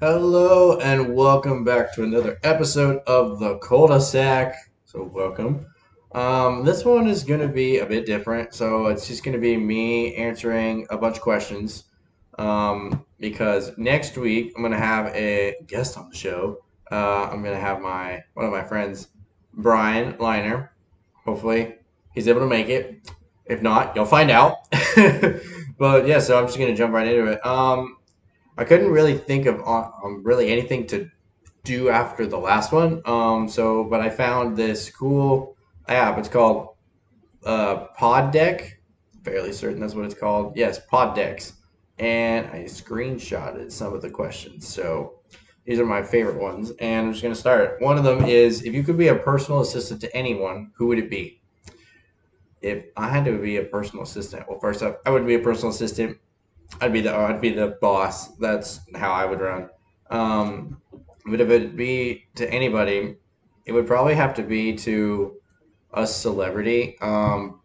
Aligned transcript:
Hello 0.00 0.78
and 0.78 1.12
welcome 1.12 1.64
back 1.64 1.92
to 1.94 2.04
another 2.04 2.38
episode 2.44 2.98
of 3.08 3.40
the 3.40 3.58
cul-de-sac. 3.58 4.54
So 4.84 5.02
welcome. 5.02 5.66
Um, 6.12 6.64
this 6.64 6.84
one 6.84 7.08
is 7.08 7.24
going 7.24 7.40
to 7.40 7.48
be 7.48 7.78
a 7.78 7.86
bit 7.86 8.06
different. 8.06 8.54
So 8.54 8.86
it's 8.86 9.08
just 9.08 9.24
going 9.24 9.32
to 9.32 9.40
be 9.40 9.56
me 9.56 10.14
answering 10.14 10.86
a 10.90 10.96
bunch 10.96 11.16
of 11.16 11.22
questions. 11.22 11.86
Um, 12.38 13.04
because 13.18 13.76
next 13.76 14.16
week 14.16 14.52
I'm 14.54 14.62
going 14.62 14.70
to 14.70 14.78
have 14.78 15.12
a 15.16 15.56
guest 15.66 15.98
on 15.98 16.10
the 16.10 16.16
show. 16.16 16.58
Uh, 16.92 17.24
I'm 17.24 17.42
going 17.42 17.56
to 17.56 17.60
have 17.60 17.80
my 17.80 18.22
one 18.34 18.46
of 18.46 18.52
my 18.52 18.62
friends, 18.62 19.08
Brian 19.52 20.16
Liner. 20.20 20.76
Hopefully 21.24 21.74
he's 22.14 22.28
able 22.28 22.42
to 22.42 22.46
make 22.46 22.68
it. 22.68 23.10
If 23.46 23.62
not, 23.62 23.96
you'll 23.96 24.04
find 24.04 24.30
out. 24.30 24.58
but 25.76 26.06
yeah, 26.06 26.20
so 26.20 26.38
I'm 26.38 26.46
just 26.46 26.56
going 26.56 26.70
to 26.70 26.76
jump 26.76 26.94
right 26.94 27.08
into 27.08 27.32
it. 27.32 27.44
Um, 27.44 27.96
I 28.58 28.64
couldn't 28.64 28.90
really 28.90 29.16
think 29.16 29.46
of 29.46 29.62
um, 29.66 30.22
really 30.24 30.50
anything 30.50 30.84
to 30.88 31.08
do 31.62 31.90
after 31.90 32.26
the 32.26 32.36
last 32.36 32.72
one. 32.72 33.00
Um, 33.04 33.48
so, 33.48 33.84
but 33.84 34.00
I 34.00 34.10
found 34.10 34.56
this 34.56 34.90
cool 34.90 35.56
app. 35.86 36.18
It's 36.18 36.28
called 36.28 36.74
uh, 37.44 37.86
Pod 37.96 38.32
Deck. 38.32 38.80
Fairly 39.22 39.52
certain 39.52 39.78
that's 39.78 39.94
what 39.94 40.04
it's 40.04 40.14
called. 40.14 40.56
Yes, 40.56 40.80
Pod 40.90 41.14
Decks. 41.14 41.52
And 42.00 42.46
I 42.48 42.64
screenshotted 42.64 43.70
some 43.70 43.94
of 43.94 44.02
the 44.02 44.10
questions. 44.10 44.66
So 44.66 45.20
these 45.64 45.78
are 45.78 45.86
my 45.86 46.02
favorite 46.02 46.40
ones. 46.40 46.72
And 46.80 47.06
I'm 47.06 47.12
just 47.12 47.22
going 47.22 47.34
to 47.34 47.40
start. 47.40 47.80
One 47.80 47.96
of 47.96 48.02
them 48.02 48.24
is 48.24 48.64
if 48.64 48.74
you 48.74 48.82
could 48.82 48.98
be 48.98 49.08
a 49.08 49.14
personal 49.14 49.60
assistant 49.60 50.00
to 50.00 50.16
anyone, 50.16 50.72
who 50.74 50.88
would 50.88 50.98
it 50.98 51.10
be? 51.10 51.40
If 52.60 52.86
I 52.96 53.08
had 53.08 53.24
to 53.26 53.38
be 53.38 53.58
a 53.58 53.64
personal 53.64 54.02
assistant, 54.02 54.48
well, 54.48 54.58
first 54.58 54.82
up, 54.82 55.00
I 55.06 55.10
would 55.10 55.26
be 55.26 55.36
a 55.36 55.38
personal 55.38 55.70
assistant 55.70 56.18
I'd 56.80 56.92
be 56.92 57.00
the 57.00 57.14
I'd 57.14 57.40
be 57.40 57.50
the 57.50 57.78
boss. 57.80 58.36
That's 58.36 58.80
how 58.94 59.12
I 59.12 59.24
would 59.24 59.40
run. 59.40 59.70
Um, 60.10 60.80
but 61.26 61.40
if 61.40 61.50
it 61.50 61.76
be 61.76 62.26
to 62.36 62.50
anybody, 62.50 63.16
it 63.66 63.72
would 63.72 63.86
probably 63.86 64.14
have 64.14 64.34
to 64.34 64.42
be 64.42 64.76
to 64.76 65.36
a 65.92 66.06
celebrity. 66.06 66.96
Um, 67.00 67.60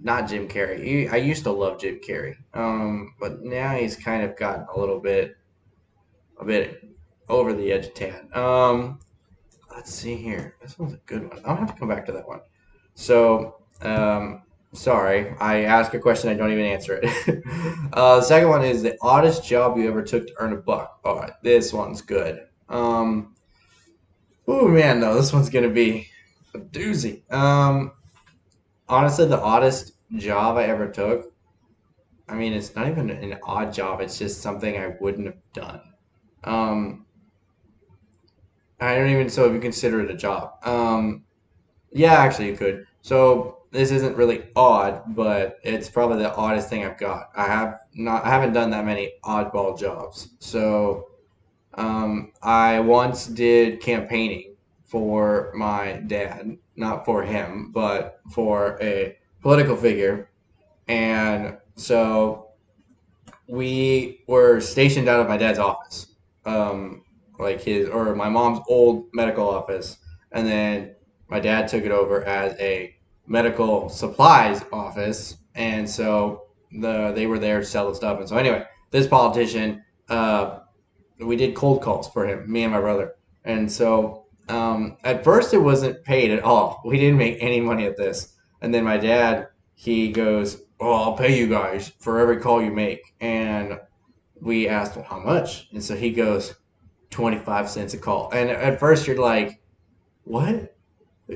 not 0.00 0.28
Jim 0.28 0.48
Carrey. 0.48 1.10
I 1.12 1.16
used 1.16 1.44
to 1.44 1.52
love 1.52 1.80
Jim 1.80 2.00
Carrey, 2.00 2.36
um, 2.54 3.14
but 3.20 3.42
now 3.42 3.76
he's 3.76 3.96
kind 3.96 4.24
of 4.24 4.36
gotten 4.36 4.66
a 4.74 4.78
little 4.78 4.98
bit, 4.98 5.36
a 6.40 6.44
bit 6.44 6.82
over 7.28 7.52
the 7.52 7.70
edge 7.72 7.86
of 7.86 7.94
tan. 7.94 8.28
Um, 8.34 8.98
let's 9.74 9.94
see 9.94 10.16
here. 10.16 10.56
This 10.60 10.78
one's 10.78 10.94
a 10.94 11.00
good 11.06 11.28
one. 11.28 11.40
I'll 11.44 11.56
have 11.56 11.72
to 11.72 11.78
come 11.78 11.88
back 11.88 12.04
to 12.06 12.12
that 12.12 12.26
one. 12.26 12.40
So, 12.94 13.62
um, 13.80 14.42
Sorry, 14.74 15.34
I 15.38 15.64
ask 15.64 15.92
a 15.92 15.98
question, 15.98 16.30
I 16.30 16.34
don't 16.34 16.50
even 16.50 16.64
answer 16.64 16.98
it. 17.02 17.44
uh, 17.92 18.16
the 18.16 18.22
second 18.22 18.48
one 18.48 18.64
is 18.64 18.82
the 18.82 18.96
oddest 19.02 19.44
job 19.44 19.76
you 19.76 19.86
ever 19.86 20.02
took 20.02 20.26
to 20.26 20.34
earn 20.38 20.54
a 20.54 20.56
buck. 20.56 20.98
All 21.04 21.16
right, 21.16 21.32
this 21.42 21.74
one's 21.74 22.00
good. 22.00 22.46
Um, 22.70 23.34
oh 24.48 24.66
man, 24.66 25.00
no, 25.00 25.14
this 25.14 25.30
one's 25.30 25.50
gonna 25.50 25.68
be 25.68 26.08
a 26.54 26.58
doozy. 26.58 27.30
Um, 27.30 27.92
honestly, 28.88 29.26
the 29.26 29.40
oddest 29.40 29.92
job 30.16 30.56
I 30.56 30.64
ever 30.64 30.88
took. 30.88 31.34
I 32.26 32.34
mean, 32.34 32.54
it's 32.54 32.74
not 32.74 32.88
even 32.88 33.10
an 33.10 33.38
odd 33.42 33.74
job. 33.74 34.00
It's 34.00 34.18
just 34.18 34.40
something 34.40 34.78
I 34.78 34.94
wouldn't 35.00 35.26
have 35.26 35.52
done. 35.52 35.80
Um, 36.44 37.04
I 38.80 38.94
don't 38.94 39.10
even 39.10 39.28
so 39.28 39.44
if 39.44 39.52
you 39.52 39.60
consider 39.60 40.00
it 40.00 40.10
a 40.10 40.16
job. 40.16 40.54
Um, 40.64 41.24
yeah, 41.92 42.14
actually, 42.14 42.48
you 42.48 42.56
could. 42.56 42.86
So 43.02 43.61
this 43.72 43.90
isn't 43.90 44.16
really 44.16 44.44
odd, 44.54 45.02
but 45.16 45.58
it's 45.64 45.88
probably 45.88 46.18
the 46.18 46.34
oddest 46.34 46.68
thing 46.68 46.84
I've 46.84 46.98
got. 46.98 47.30
I 47.34 47.46
have 47.46 47.80
not, 47.94 48.24
I 48.24 48.28
haven't 48.28 48.52
done 48.52 48.70
that 48.70 48.84
many 48.84 49.14
oddball 49.24 49.78
jobs. 49.78 50.28
So, 50.40 51.08
um, 51.74 52.32
I 52.42 52.80
once 52.80 53.26
did 53.26 53.80
campaigning 53.80 54.56
for 54.84 55.52
my 55.54 56.02
dad, 56.06 56.58
not 56.76 57.06
for 57.06 57.22
him, 57.22 57.70
but 57.72 58.20
for 58.30 58.78
a 58.82 59.16
political 59.40 59.74
figure, 59.74 60.30
and 60.86 61.56
so 61.76 62.48
we 63.48 64.22
were 64.28 64.60
stationed 64.60 65.08
out 65.08 65.20
of 65.20 65.28
my 65.28 65.38
dad's 65.38 65.58
office, 65.58 66.14
um, 66.44 67.04
like 67.38 67.62
his 67.62 67.88
or 67.88 68.14
my 68.14 68.28
mom's 68.28 68.60
old 68.68 69.06
medical 69.14 69.48
office, 69.48 69.96
and 70.32 70.46
then 70.46 70.94
my 71.28 71.40
dad 71.40 71.68
took 71.68 71.84
it 71.84 71.90
over 71.90 72.22
as 72.24 72.54
a 72.60 72.94
medical 73.32 73.88
supplies 73.88 74.62
office, 74.72 75.38
and 75.54 75.88
so 75.88 76.42
the 76.70 77.12
they 77.16 77.26
were 77.26 77.38
there 77.38 77.60
to 77.60 77.66
sell 77.66 77.88
the 77.88 77.94
stuff. 77.94 78.20
And 78.20 78.28
so 78.28 78.36
anyway, 78.36 78.64
this 78.90 79.06
politician, 79.06 79.82
uh, 80.10 80.58
we 81.18 81.36
did 81.36 81.54
cold 81.54 81.80
calls 81.82 82.08
for 82.08 82.26
him, 82.26 82.50
me 82.50 82.62
and 82.62 82.72
my 82.72 82.80
brother. 82.80 83.14
And 83.44 83.72
so 83.72 84.26
um, 84.48 84.98
at 85.02 85.24
first 85.24 85.54
it 85.54 85.58
wasn't 85.58 86.04
paid 86.04 86.30
at 86.30 86.42
all. 86.42 86.82
We 86.84 86.98
didn't 86.98 87.16
make 87.16 87.38
any 87.40 87.60
money 87.60 87.86
at 87.86 87.96
this. 87.96 88.36
And 88.60 88.72
then 88.72 88.84
my 88.84 88.98
dad, 88.98 89.48
he 89.74 90.12
goes, 90.12 90.62
"Oh, 90.78 90.92
I'll 90.92 91.16
pay 91.16 91.36
you 91.36 91.48
guys 91.48 91.92
for 91.98 92.20
every 92.20 92.38
call 92.38 92.62
you 92.62 92.70
make." 92.70 93.00
And 93.20 93.80
we 94.40 94.68
asked, 94.68 94.94
"Well, 94.94 95.06
how 95.08 95.20
much?" 95.20 95.68
And 95.72 95.82
so 95.82 95.96
he 95.96 96.10
goes, 96.12 96.54
25 97.12 97.68
cents 97.68 97.94
a 97.94 97.98
call. 97.98 98.30
And 98.32 98.50
at 98.50 98.80
first 98.80 99.06
you're 99.06 99.18
like, 99.18 99.60
"What?" 100.24 100.71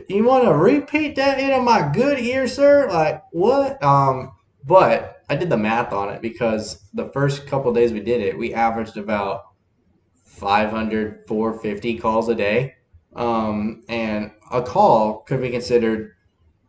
You 0.09 0.25
want 0.25 0.45
to 0.45 0.55
repeat 0.55 1.17
that 1.17 1.39
into 1.39 1.61
my 1.61 1.91
good 1.93 2.19
ear, 2.19 2.49
sir? 2.49 2.89
Like 2.91 3.23
what? 3.33 3.83
Um, 3.83 4.33
but 4.65 5.23
I 5.29 5.37
did 5.37 5.51
the 5.51 5.57
math 5.57 5.93
on 5.93 6.09
it 6.11 6.23
because 6.23 6.89
the 6.95 7.09
first 7.11 7.47
couple 7.47 7.73
days 7.73 7.93
we 7.93 8.01
did 8.01 8.21
it, 8.21 8.37
we 8.37 8.55
averaged 8.55 8.97
about 8.97 9.45
500, 10.25 11.25
450 11.27 11.99
calls 11.99 12.29
a 12.29 12.35
day. 12.35 12.75
Um, 13.15 13.83
and 13.89 14.33
a 14.53 14.63
call 14.63 15.21
could 15.21 15.41
be 15.41 15.51
considered 15.51 16.13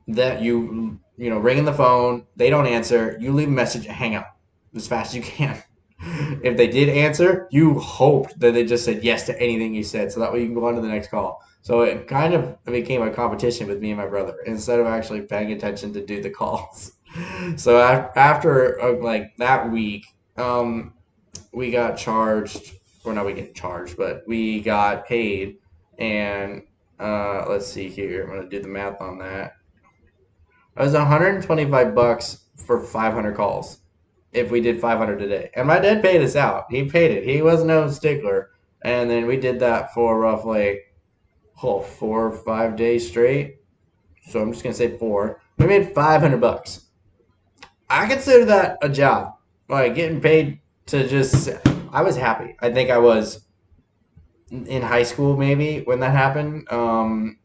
that 0.07 0.41
you, 0.41 0.99
you 1.17 1.29
know, 1.29 1.39
ringing 1.39 1.65
the 1.65 1.73
phone, 1.73 2.25
they 2.35 2.49
don't 2.49 2.67
answer, 2.67 3.17
you 3.19 3.33
leave 3.33 3.49
a 3.49 3.51
message, 3.51 3.85
and 3.85 3.95
hang 3.95 4.15
up 4.15 4.37
as 4.75 4.87
fast 4.87 5.11
as 5.11 5.15
you 5.17 5.21
can. 5.21 5.61
if 6.43 6.55
they 6.55 6.67
did 6.67 6.89
answer, 6.89 7.47
you 7.51 7.77
hoped 7.79 8.39
that 8.39 8.53
they 8.53 8.63
just 8.63 8.85
said 8.85 9.03
yes 9.03 9.25
to 9.25 9.39
anything 9.41 9.73
you 9.73 9.83
said, 9.83 10.11
so 10.11 10.19
that 10.19 10.31
way 10.31 10.39
you 10.39 10.45
can 10.45 10.55
go 10.55 10.65
on 10.65 10.75
to 10.75 10.81
the 10.81 10.87
next 10.87 11.09
call. 11.09 11.41
So 11.67 11.81
it 11.81 12.07
kind 12.07 12.33
of 12.33 12.63
became 12.63 13.01
a 13.01 13.11
competition 13.11 13.67
with 13.67 13.81
me 13.81 13.91
and 13.91 13.99
my 13.99 14.07
brother 14.07 14.37
instead 14.45 14.79
of 14.79 14.87
actually 14.87 15.23
paying 15.23 15.51
attention 15.51 15.91
to 15.95 16.05
do 16.05 16.23
the 16.23 16.29
calls. 16.29 16.93
So 17.57 17.79
after 18.15 18.79
uh, 18.79 19.01
like 19.01 19.35
that 19.37 19.71
week, 19.71 20.05
um, 20.37 20.93
we 21.51 21.71
got 21.71 21.97
charged, 21.97 22.73
or 23.03 23.13
not 23.13 23.25
we 23.25 23.33
get 23.33 23.55
charged, 23.55 23.97
but 23.97 24.23
we 24.27 24.61
got 24.61 25.07
paid. 25.07 25.57
And 25.97 26.63
uh, 26.99 27.45
let's 27.49 27.65
see 27.65 27.89
here, 27.89 28.23
I'm 28.23 28.29
gonna 28.29 28.49
do 28.49 28.61
the 28.61 28.67
math 28.67 29.01
on 29.01 29.17
that. 29.19 29.53
It 30.77 30.83
was 30.83 30.93
125 30.93 31.95
bucks 31.95 32.45
for 32.55 32.79
500 32.79 33.35
calls 33.35 33.79
if 34.31 34.51
we 34.51 34.61
did 34.61 34.79
500 34.79 35.21
a 35.21 35.27
day. 35.27 35.49
And 35.55 35.67
my 35.67 35.79
dad 35.79 36.03
paid 36.03 36.21
us 36.21 36.35
out. 36.35 36.65
He 36.69 36.83
paid 36.83 37.11
it. 37.11 37.23
He 37.23 37.41
was 37.41 37.63
no 37.63 37.89
stickler. 37.89 38.51
And 38.83 39.09
then 39.09 39.25
we 39.25 39.37
did 39.37 39.59
that 39.61 39.93
for 39.93 40.19
roughly 40.19 40.81
oh, 41.63 41.81
four 41.81 42.27
or 42.27 42.31
five 42.31 42.75
days 42.75 43.07
straight. 43.07 43.57
So 44.29 44.41
I'm 44.41 44.51
just 44.51 44.63
gonna 44.63 44.75
say 44.75 44.97
four. 44.97 45.41
We 45.57 45.67
made 45.67 45.93
five 45.93 46.21
hundred 46.21 46.41
bucks. 46.41 46.85
I 47.89 48.07
consider 48.07 48.45
that 48.45 48.77
a 48.81 48.89
job. 48.89 49.35
Like 49.69 49.95
getting 49.95 50.21
paid 50.21 50.59
to 50.87 51.07
just. 51.07 51.49
I 51.91 52.01
was 52.01 52.17
happy. 52.17 52.55
I 52.59 52.71
think 52.71 52.89
I 52.89 52.97
was 52.97 53.45
in 54.51 54.81
high 54.81 55.03
school 55.03 55.37
maybe 55.37 55.81
when 55.81 55.99
that 56.01 56.11
happened. 56.11 56.71
Um, 56.71 57.39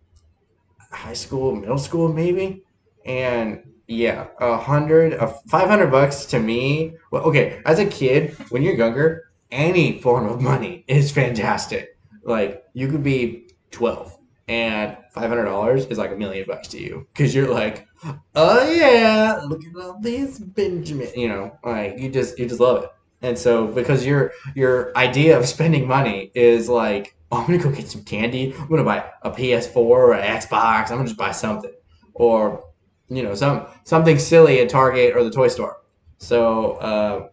high 0.91 1.15
school, 1.15 1.55
middle 1.55 1.79
school 1.79 2.13
maybe, 2.13 2.65
and 3.05 3.63
yeah, 3.87 4.29
a 4.41 4.57
hundred, 4.57 5.15
a 5.15 5.29
five 5.49 5.69
hundred 5.69 5.91
bucks 5.91 6.25
to 6.27 6.39
me. 6.39 6.95
Well, 7.11 7.23
okay, 7.25 7.61
as 7.67 7.79
a 7.79 7.87
kid, 7.87 8.37
when 8.51 8.63
you're 8.63 8.75
younger, 8.75 9.33
any 9.51 10.01
form 10.01 10.27
of 10.27 10.41
money 10.41 10.85
is 10.89 11.11
fantastic. 11.11 11.99
Like 12.25 12.65
you 12.73 12.89
could 12.89 13.03
be 13.03 13.49
12 13.73 14.19
and 14.49 14.97
$500 15.15 15.91
is 15.91 15.99
like 15.99 16.13
a 16.13 16.17
million 16.17 16.45
bucks 16.47 16.69
to 16.69 16.81
you. 16.81 17.07
Because 17.13 17.35
you're 17.35 17.53
like 17.53 17.87
oh 18.35 18.71
yeah 18.71 19.41
look 19.47 19.63
at 19.65 19.81
all 19.81 19.97
these 20.01 20.41
benjamin 20.41 21.09
you 21.15 21.29
know 21.29 21.57
like 21.65 21.97
you 21.99 22.11
just 22.11 22.39
you 22.39 22.49
just 22.49 22.61
love 22.61 22.85
it. 22.85 22.91
And 23.23 23.39
so 23.39 23.69
because 23.69 24.05
your 24.05 24.33
your 24.55 24.97
idea 24.97 25.39
of 25.39 25.47
spending 25.47 25.87
money 25.87 26.33
is 26.35 26.69
like 26.69 27.17
oh, 27.31 27.39
i'm 27.39 27.47
gonna 27.47 27.59
go 27.59 27.71
get 27.71 27.89
some 27.89 28.05
candy. 28.05 28.55
I'm 28.59 28.69
gonna 28.69 28.85
buy 28.85 29.05
a 29.23 29.31
ps4 29.31 29.77
or 29.77 30.13
an 30.13 30.39
xbox. 30.41 30.91
I'm 30.91 30.97
gonna 30.99 31.05
just 31.05 31.17
buy 31.17 31.33
something. 31.33 31.73
Or 32.15 32.65
you 33.09 33.23
know 33.23 33.35
some 33.35 33.67
something 33.85 34.19
silly 34.19 34.61
at 34.61 34.69
target 34.69 35.17
or 35.17 35.23
the 35.23 35.31
toy 35.31 35.49
store. 35.49 35.79
So 36.19 36.73
uh, 36.75 37.29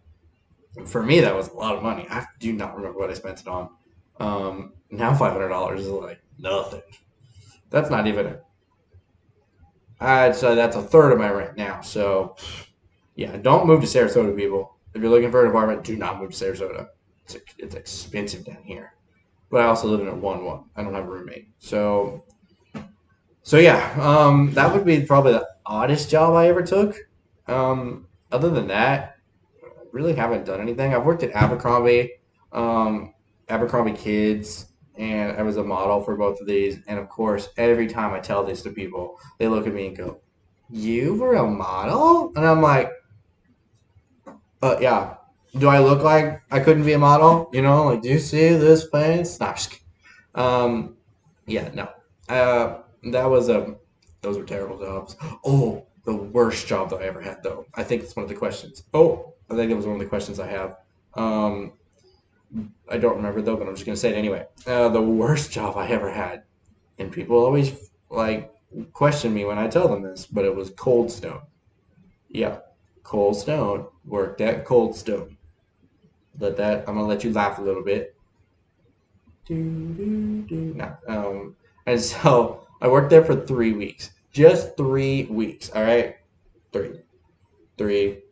for 0.86 1.02
me 1.02 1.20
that 1.20 1.34
was 1.34 1.48
a 1.48 1.54
lot 1.54 1.76
of 1.76 1.82
money. 1.82 2.06
I 2.10 2.24
do 2.38 2.52
not 2.52 2.76
remember 2.76 2.98
what 2.98 3.10
i 3.10 3.14
spent 3.14 3.40
it 3.40 3.48
on. 3.48 3.70
Um, 4.18 4.74
now 4.90 5.16
$500 5.16 5.78
is 5.78 5.88
like 5.88 6.20
nothing. 6.40 6.82
That's 7.70 7.90
not 7.90 8.06
even 8.06 8.26
it. 8.26 8.44
I'd 10.00 10.34
say 10.34 10.54
that's 10.54 10.76
a 10.76 10.82
third 10.82 11.12
of 11.12 11.18
my 11.18 11.30
rent 11.30 11.56
now. 11.56 11.82
So, 11.82 12.36
yeah, 13.14 13.36
don't 13.36 13.66
move 13.66 13.82
to 13.82 13.86
Sarasota, 13.86 14.34
people. 14.34 14.76
If 14.94 15.02
you're 15.02 15.10
looking 15.10 15.30
for 15.30 15.44
an 15.44 15.50
apartment, 15.50 15.84
do 15.84 15.96
not 15.96 16.20
move 16.20 16.32
to 16.32 16.44
Sarasota. 16.44 16.88
it's, 17.24 17.36
it's 17.58 17.74
expensive 17.74 18.44
down 18.44 18.62
here. 18.64 18.94
But 19.50 19.60
I 19.60 19.66
also 19.66 19.88
live 19.88 20.00
in 20.00 20.08
a 20.08 20.14
one 20.14 20.44
one. 20.44 20.64
I 20.76 20.82
don't 20.82 20.94
have 20.94 21.04
a 21.04 21.10
roommate, 21.10 21.48
so 21.58 22.24
so 23.42 23.58
yeah, 23.58 23.92
um, 24.00 24.52
that 24.54 24.72
would 24.72 24.84
be 24.84 25.02
probably 25.02 25.32
the 25.32 25.48
oddest 25.66 26.10
job 26.10 26.34
I 26.34 26.48
ever 26.48 26.62
took. 26.62 26.96
Um, 27.48 28.06
other 28.30 28.50
than 28.50 28.68
that, 28.68 29.16
I 29.64 29.68
really 29.92 30.14
haven't 30.14 30.44
done 30.44 30.60
anything. 30.60 30.94
I've 30.94 31.04
worked 31.04 31.24
at 31.24 31.32
Abercrombie, 31.32 32.12
um, 32.52 33.14
Abercrombie 33.48 33.94
Kids, 33.94 34.66
and 35.00 35.36
I 35.36 35.42
was 35.42 35.56
a 35.56 35.64
model 35.64 36.00
for 36.02 36.14
both 36.14 36.40
of 36.40 36.46
these. 36.46 36.78
And 36.86 36.98
of 36.98 37.08
course, 37.08 37.48
every 37.56 37.86
time 37.88 38.12
I 38.12 38.20
tell 38.20 38.44
this 38.44 38.62
to 38.62 38.70
people, 38.70 39.18
they 39.38 39.48
look 39.48 39.66
at 39.66 39.72
me 39.72 39.88
and 39.88 39.96
go, 39.96 40.20
"You 40.68 41.14
were 41.14 41.34
a 41.36 41.46
model?" 41.46 42.32
And 42.36 42.46
I'm 42.46 42.62
like, 42.62 42.90
"Uh, 44.62 44.76
yeah." 44.80 45.14
Do 45.58 45.68
I 45.68 45.80
look 45.80 46.04
like 46.04 46.42
I 46.52 46.60
couldn't 46.60 46.84
be 46.84 46.92
a 46.92 46.98
model? 46.98 47.50
You 47.52 47.62
know, 47.62 47.86
like, 47.86 48.02
do 48.02 48.08
you 48.08 48.20
see 48.20 48.50
this 48.50 48.88
face? 48.88 49.40
Nah, 49.40 49.56
um, 50.36 50.96
yeah, 51.46 51.70
no. 51.74 51.88
Uh, 52.28 52.82
that 53.10 53.28
was 53.28 53.48
a 53.48 53.74
those 54.20 54.38
were 54.38 54.44
terrible 54.44 54.78
jobs. 54.78 55.16
Oh, 55.44 55.86
the 56.04 56.14
worst 56.14 56.68
job 56.68 56.90
that 56.90 57.00
I 57.00 57.06
ever 57.06 57.20
had 57.20 57.42
though. 57.42 57.66
I 57.74 57.82
think 57.82 58.02
it's 58.02 58.14
one 58.14 58.22
of 58.22 58.28
the 58.28 58.36
questions. 58.36 58.84
Oh, 58.94 59.34
I 59.50 59.56
think 59.56 59.72
it 59.72 59.74
was 59.74 59.86
one 59.86 59.96
of 59.96 60.00
the 60.00 60.06
questions 60.06 60.38
I 60.38 60.46
have. 60.46 60.76
Um, 61.14 61.72
I 62.88 62.98
don't 62.98 63.16
remember 63.16 63.42
though, 63.42 63.56
but 63.56 63.68
I'm 63.68 63.74
just 63.74 63.86
gonna 63.86 63.96
say 63.96 64.10
it 64.10 64.16
anyway. 64.16 64.46
Uh, 64.66 64.88
the 64.88 65.02
worst 65.02 65.52
job 65.56 65.76
I 65.76 65.88
ever 65.88 66.10
had, 66.10 66.42
and 66.98 67.12
people 67.12 67.36
always 67.36 67.90
like 68.10 68.52
question 68.92 69.34
me 69.34 69.44
when 69.44 69.58
I 69.58 69.68
tell 69.68 69.88
them 69.88 70.02
this, 70.02 70.26
but 70.26 70.44
it 70.44 70.54
was 70.54 70.70
Cold 70.70 71.10
Stone. 71.10 71.42
Yeah, 72.28 72.58
Cold 73.02 73.36
Stone 73.36 73.86
worked 74.04 74.40
at 74.40 74.64
Cold 74.64 74.96
Stone. 74.96 75.36
Let 76.38 76.56
that. 76.56 76.88
I'm 76.88 76.94
gonna 76.94 77.06
let 77.06 77.24
you 77.24 77.32
laugh 77.32 77.58
a 77.58 77.62
little 77.62 77.84
bit. 77.84 78.16
Do 79.46 79.56
do 79.94 80.42
do. 80.42 80.82
Um, 81.08 81.56
and 81.86 82.00
so 82.12 82.66
I 82.80 82.88
worked 82.88 83.10
there 83.10 83.24
for 83.24 83.36
three 83.36 83.72
weeks. 83.72 84.10
Just 84.32 84.76
three 84.76 85.24
weeks. 85.24 85.70
All 85.70 85.82
right. 85.82 86.16
Three. 86.72 87.00
Three. 87.76 88.22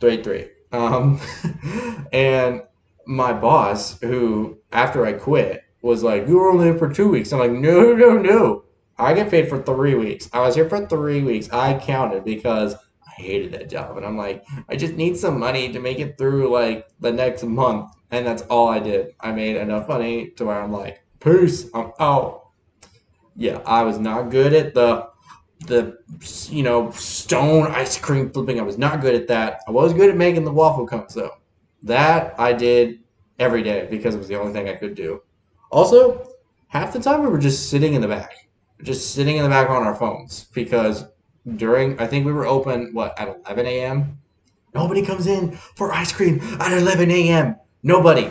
Three, 0.00 0.22
three. 0.22 0.48
Um, 0.72 1.20
and 2.12 2.62
my 3.06 3.32
boss, 3.32 4.00
who 4.00 4.58
after 4.72 5.04
I 5.04 5.12
quit, 5.12 5.62
was 5.82 6.02
like, 6.02 6.26
You 6.26 6.38
were 6.38 6.50
only 6.50 6.66
here 6.66 6.78
for 6.78 6.92
two 6.92 7.08
weeks. 7.08 7.32
I'm 7.32 7.38
like, 7.38 7.52
No, 7.52 7.94
no, 7.94 8.18
no. 8.18 8.64
I 8.98 9.14
get 9.14 9.30
paid 9.30 9.48
for 9.48 9.62
three 9.62 9.94
weeks. 9.94 10.28
I 10.32 10.40
was 10.40 10.54
here 10.54 10.68
for 10.68 10.86
three 10.86 11.22
weeks. 11.22 11.50
I 11.50 11.78
counted 11.78 12.24
because 12.24 12.74
I 12.74 13.10
hated 13.16 13.52
that 13.52 13.70
job. 13.70 13.96
And 13.96 14.06
I'm 14.06 14.16
like, 14.16 14.44
I 14.68 14.76
just 14.76 14.94
need 14.94 15.16
some 15.16 15.40
money 15.40 15.72
to 15.72 15.80
make 15.80 15.98
it 15.98 16.18
through 16.18 16.52
like 16.52 16.86
the 17.00 17.10
next 17.12 17.42
month. 17.42 17.90
And 18.10 18.26
that's 18.26 18.42
all 18.42 18.68
I 18.68 18.78
did. 18.78 19.14
I 19.20 19.32
made 19.32 19.56
enough 19.56 19.88
money 19.88 20.30
to 20.36 20.44
where 20.44 20.60
I'm 20.60 20.72
like, 20.72 21.02
Peace. 21.20 21.68
I'm 21.74 21.92
out 21.98 22.42
yeah, 23.36 23.60
I 23.66 23.82
was 23.82 23.98
not 23.98 24.30
good 24.30 24.52
at 24.52 24.74
the 24.74 25.08
the 25.66 25.98
you 26.50 26.62
know 26.62 26.90
stone 26.90 27.68
ice 27.68 27.98
cream 27.98 28.30
flipping. 28.30 28.58
I 28.58 28.62
was 28.62 28.78
not 28.78 29.00
good 29.00 29.14
at 29.14 29.28
that. 29.28 29.60
I 29.66 29.70
was 29.70 29.94
good 29.94 30.10
at 30.10 30.16
making 30.16 30.44
the 30.44 30.52
waffle 30.52 30.86
cones 30.86 31.14
though. 31.14 31.30
That 31.82 32.34
I 32.38 32.52
did 32.52 33.00
every 33.38 33.62
day 33.62 33.86
because 33.90 34.14
it 34.14 34.18
was 34.18 34.28
the 34.28 34.38
only 34.38 34.52
thing 34.52 34.68
I 34.68 34.74
could 34.74 34.94
do. 34.94 35.22
Also, 35.70 36.28
half 36.68 36.92
the 36.92 37.00
time 37.00 37.22
we 37.22 37.28
were 37.28 37.38
just 37.38 37.70
sitting 37.70 37.94
in 37.94 38.00
the 38.00 38.08
back, 38.08 38.48
just 38.82 39.14
sitting 39.14 39.36
in 39.36 39.42
the 39.42 39.48
back 39.48 39.70
on 39.70 39.82
our 39.82 39.94
phones 39.94 40.44
because 40.54 41.04
during 41.56 41.98
I 41.98 42.06
think 42.06 42.24
we 42.24 42.32
were 42.32 42.46
open 42.46 42.90
what 42.92 43.18
at 43.18 43.28
11 43.46 43.66
a.m. 43.66 44.18
Nobody 44.74 45.02
comes 45.02 45.26
in 45.26 45.52
for 45.76 45.92
ice 45.92 46.12
cream 46.12 46.40
at 46.60 46.72
11 46.72 47.10
a.m. 47.10 47.56
Nobody. 47.82 48.30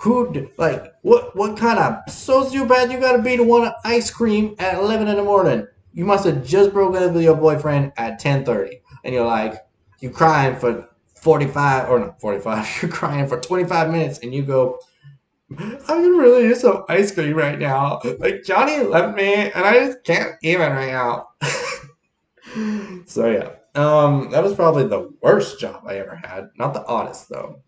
Who 0.00 0.50
like 0.56 0.94
what? 1.02 1.34
What 1.34 1.56
kind 1.56 1.78
of 1.78 2.04
sociopath 2.06 2.92
you 2.92 3.00
gotta 3.00 3.22
be 3.22 3.36
to 3.36 3.42
want 3.42 3.74
ice 3.84 4.10
cream 4.10 4.54
at 4.58 4.74
eleven 4.74 5.08
in 5.08 5.16
the 5.16 5.24
morning? 5.24 5.66
You 5.94 6.04
must 6.04 6.26
have 6.26 6.44
just 6.44 6.72
broken 6.72 7.02
up 7.02 7.12
with 7.12 7.24
your 7.24 7.34
boyfriend 7.34 7.92
at 7.96 8.18
ten 8.18 8.44
thirty, 8.44 8.82
and 9.04 9.14
you're 9.14 9.26
like, 9.26 9.54
you 10.00 10.10
crying 10.10 10.54
for 10.54 10.88
forty 11.26 11.48
five 11.48 11.90
or 11.90 11.98
not 11.98 12.20
forty 12.20 12.38
five. 12.38 12.64
You're 12.80 12.90
crying 12.90 13.26
for 13.26 13.40
twenty 13.40 13.64
five 13.64 13.90
minutes, 13.90 14.20
and 14.20 14.32
you 14.32 14.42
go, 14.44 14.78
I 15.50 15.56
can 15.86 16.16
really 16.16 16.44
use 16.44 16.60
some 16.60 16.84
ice 16.88 17.10
cream 17.12 17.34
right 17.34 17.58
now. 17.58 18.00
Like 18.20 18.44
Johnny 18.44 18.78
left 18.84 19.16
me, 19.16 19.34
and 19.34 19.64
I 19.66 19.86
just 19.86 20.04
can't 20.04 20.36
even 20.42 20.70
right 20.70 20.92
now. 20.92 21.28
so 23.06 23.28
yeah, 23.28 23.50
um, 23.74 24.30
that 24.30 24.44
was 24.44 24.54
probably 24.54 24.86
the 24.86 25.12
worst 25.20 25.58
job 25.58 25.82
I 25.84 25.96
ever 25.96 26.14
had. 26.14 26.50
Not 26.56 26.74
the 26.74 26.86
oddest 26.86 27.28
though. 27.28 27.60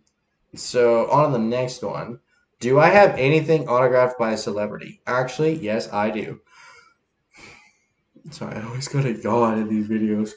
So 0.55 1.11
on 1.11 1.33
to 1.33 1.39
the 1.39 1.45
next 1.45 1.83
one. 1.83 2.21
Do 2.61 2.79
I 2.79 2.89
have 2.89 3.19
anything 3.19 3.69
autographed 3.69 4.19
by 4.19 4.33
a 4.33 4.37
celebrity? 4.37 5.01
Actually, 5.07 5.55
yes, 5.55 5.93
I 5.93 6.11
do. 6.11 6.41
Sorry, 8.31 8.55
I 8.57 8.63
always 8.63 8.89
gotta 8.89 9.13
yawn 9.15 9.59
in 9.59 9.69
these 9.69 9.89
videos. 9.89 10.33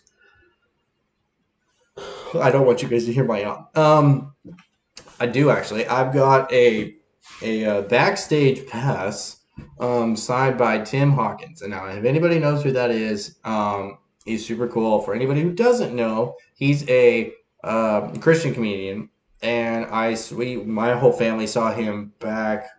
I 2.36 2.51
don't 2.51 2.66
want 2.66 2.81
you 2.81 2.88
guys 2.88 3.06
to 3.06 3.13
hear 3.13 3.24
my 3.24 3.42
yawn. 3.42 3.66
Um, 3.75 4.33
I 5.19 5.28
do 5.28 5.50
actually. 5.50 5.88
I've 5.88 6.13
got 6.13 6.51
a 6.51 6.95
a 7.42 7.66
uh, 7.66 7.81
backstage 7.83 8.68
pass 8.68 9.42
um, 9.80 10.16
signed 10.16 10.57
by 10.57 10.80
Tim 10.80 11.12
Hawkins. 11.12 11.62
And 11.62 11.72
now, 11.72 11.86
if 11.88 12.06
anybody 12.06 12.39
knows 12.39 12.63
who 12.63 12.72
that 12.72 12.92
is, 12.92 13.38
um, 13.44 13.98
he's 14.25 14.45
super 14.45 14.68
cool. 14.68 15.01
For 15.01 15.13
anybody 15.13 15.42
who 15.42 15.51
doesn't 15.51 15.95
know, 15.95 16.36
he's 16.56 16.88
a 16.89 17.33
uh, 17.63 18.12
Christian 18.19 18.54
comedian 18.54 19.10
and 19.42 19.86
I 19.86 20.16
we 20.36 20.57
my 20.57 20.95
whole 20.95 21.12
family 21.12 21.48
saw 21.48 21.74
him 21.74 22.13
back. 22.19 22.69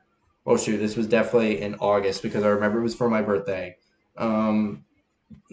Oh 0.47 0.57
shoot, 0.57 0.79
this 0.79 0.97
was 0.97 1.07
definitely 1.07 1.61
in 1.61 1.75
August 1.77 2.23
because 2.23 2.45
I 2.45 2.49
remember 2.49 2.79
it 2.81 2.83
was 2.83 2.95
for 2.95 3.09
my 3.09 3.23
birthday. 3.23 3.77
Um, 4.17 4.85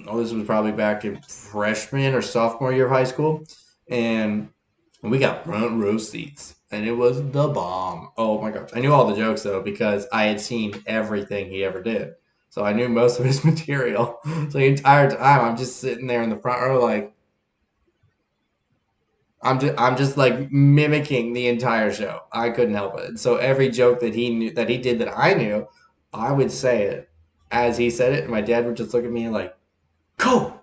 oh, 0.07 0.21
this 0.21 0.31
was 0.31 0.45
probably 0.45 0.71
back 0.71 1.05
in 1.05 1.19
freshman 1.21 2.13
or 2.13 2.21
sophomore 2.21 2.73
year 2.73 2.85
of 2.85 2.91
high 2.91 3.03
school, 3.03 3.43
and 3.89 4.49
we 5.01 5.19
got 5.19 5.45
front 5.45 5.81
row 5.81 5.97
seats, 5.97 6.55
and 6.71 6.85
it 6.85 6.93
was 6.93 7.17
the 7.31 7.47
bomb. 7.47 8.11
Oh 8.17 8.41
my 8.41 8.51
gosh, 8.51 8.69
I 8.73 8.79
knew 8.79 8.93
all 8.93 9.07
the 9.07 9.15
jokes 9.15 9.43
though 9.43 9.61
because 9.61 10.07
I 10.11 10.25
had 10.25 10.41
seen 10.41 10.73
everything 10.87 11.49
he 11.49 11.63
ever 11.63 11.81
did, 11.81 12.13
so 12.49 12.63
I 12.63 12.73
knew 12.73 12.89
most 12.89 13.19
of 13.19 13.25
his 13.25 13.43
material. 13.45 14.19
So 14.25 14.57
the 14.59 14.65
entire 14.65 15.09
time, 15.09 15.41
I'm 15.41 15.57
just 15.57 15.79
sitting 15.79 16.07
there 16.07 16.23
in 16.23 16.29
the 16.29 16.37
front 16.37 16.61
row, 16.61 16.81
like 16.81 17.13
I'm 19.41 19.59
just 19.59 19.79
I'm 19.79 19.95
just 19.95 20.17
like 20.17 20.51
mimicking 20.51 21.33
the 21.33 21.47
entire 21.47 21.91
show. 21.93 22.21
I 22.31 22.49
couldn't 22.49 22.75
help 22.75 22.99
it. 22.99 23.19
So 23.19 23.37
every 23.37 23.69
joke 23.69 23.99
that 24.01 24.13
he 24.13 24.29
knew 24.29 24.51
that 24.51 24.69
he 24.69 24.77
did 24.77 24.99
that 24.99 25.17
I 25.17 25.33
knew, 25.33 25.67
I 26.13 26.31
would 26.31 26.51
say 26.51 26.83
it 26.83 27.09
as 27.51 27.77
he 27.77 27.89
said 27.89 28.13
it, 28.13 28.23
and 28.23 28.31
my 28.31 28.41
dad 28.41 28.65
would 28.65 28.75
just 28.77 28.93
look 28.93 29.05
at 29.05 29.11
me 29.11 29.29
like, 29.29 29.55
"Go, 30.17 30.29
stop," 30.39 30.58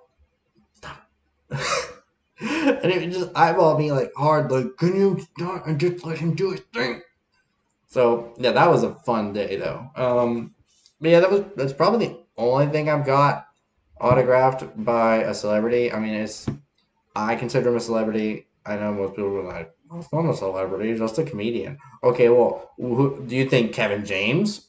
and 2.41 2.85
it 2.85 3.11
just 3.11 3.31
eyeball 3.35 3.79
me 3.79 3.93
like 3.93 4.13
hard, 4.17 4.51
like, 4.51 4.77
"Can 4.77 4.97
you 4.97 5.21
stop 5.35 5.67
and 5.67 5.81
just 5.81 6.05
let 6.05 6.19
him 6.19 6.35
do 6.35 6.51
his 6.51 6.61
thing?" 6.73 7.03
So 7.89 8.35
yeah, 8.39 8.53
that 8.53 8.71
was 8.71 8.83
a 8.83 8.95
fun 8.95 9.33
day 9.33 9.57
though. 9.57 9.91
Um, 9.97 10.55
but 11.01 11.11
yeah, 11.11 11.21
that 11.21 11.31
was 11.31 11.45
that's 11.57 11.73
probably 11.73 12.07
the 12.07 12.19
only 12.37 12.67
thing 12.67 12.89
I've 12.89 13.07
got 13.07 13.47
autographed 14.01 14.85
by 14.85 15.19
a 15.19 15.35
celebrity. 15.35 15.93
I 15.93 15.99
mean, 15.99 16.15
it's 16.15 16.47
I 17.15 17.37
consider 17.37 17.71
him 17.71 17.77
a 17.77 17.81
celebrity 17.81 18.47
I 18.67 18.77
know 18.77 18.93
most 18.93 19.11
people 19.11 19.37
are 19.39 19.45
like, 19.45 19.73
oh, 19.91 19.99
"It's 19.99 20.13
not 20.13 20.29
a 20.29 20.37
celebrity, 20.37 20.95
just 20.99 21.19
a 21.19 21.25
comedian." 21.25 21.79
Okay, 22.03 22.29
well, 22.29 22.73
who, 22.77 23.25
do 23.27 23.37
you 23.37 23.49
think 23.49 23.73
Kevin 23.73 24.05
James 24.05 24.69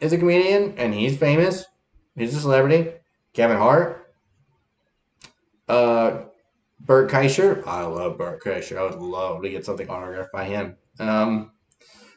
is 0.00 0.12
a 0.12 0.18
comedian 0.18 0.74
and 0.76 0.92
he's 0.92 1.16
famous? 1.16 1.64
He's 2.14 2.34
a 2.36 2.40
celebrity. 2.40 2.92
Kevin 3.32 3.56
Hart, 3.56 4.12
uh, 5.68 6.24
Bert 6.80 7.10
Kreischer. 7.10 7.66
I 7.66 7.84
love 7.84 8.18
Bert 8.18 8.42
Kreischer. 8.42 8.78
I 8.78 8.84
would 8.84 9.00
love 9.00 9.42
to 9.42 9.50
get 9.50 9.64
something 9.64 9.88
autographed 9.88 10.32
by 10.32 10.44
him. 10.44 10.76
Um, 10.98 11.52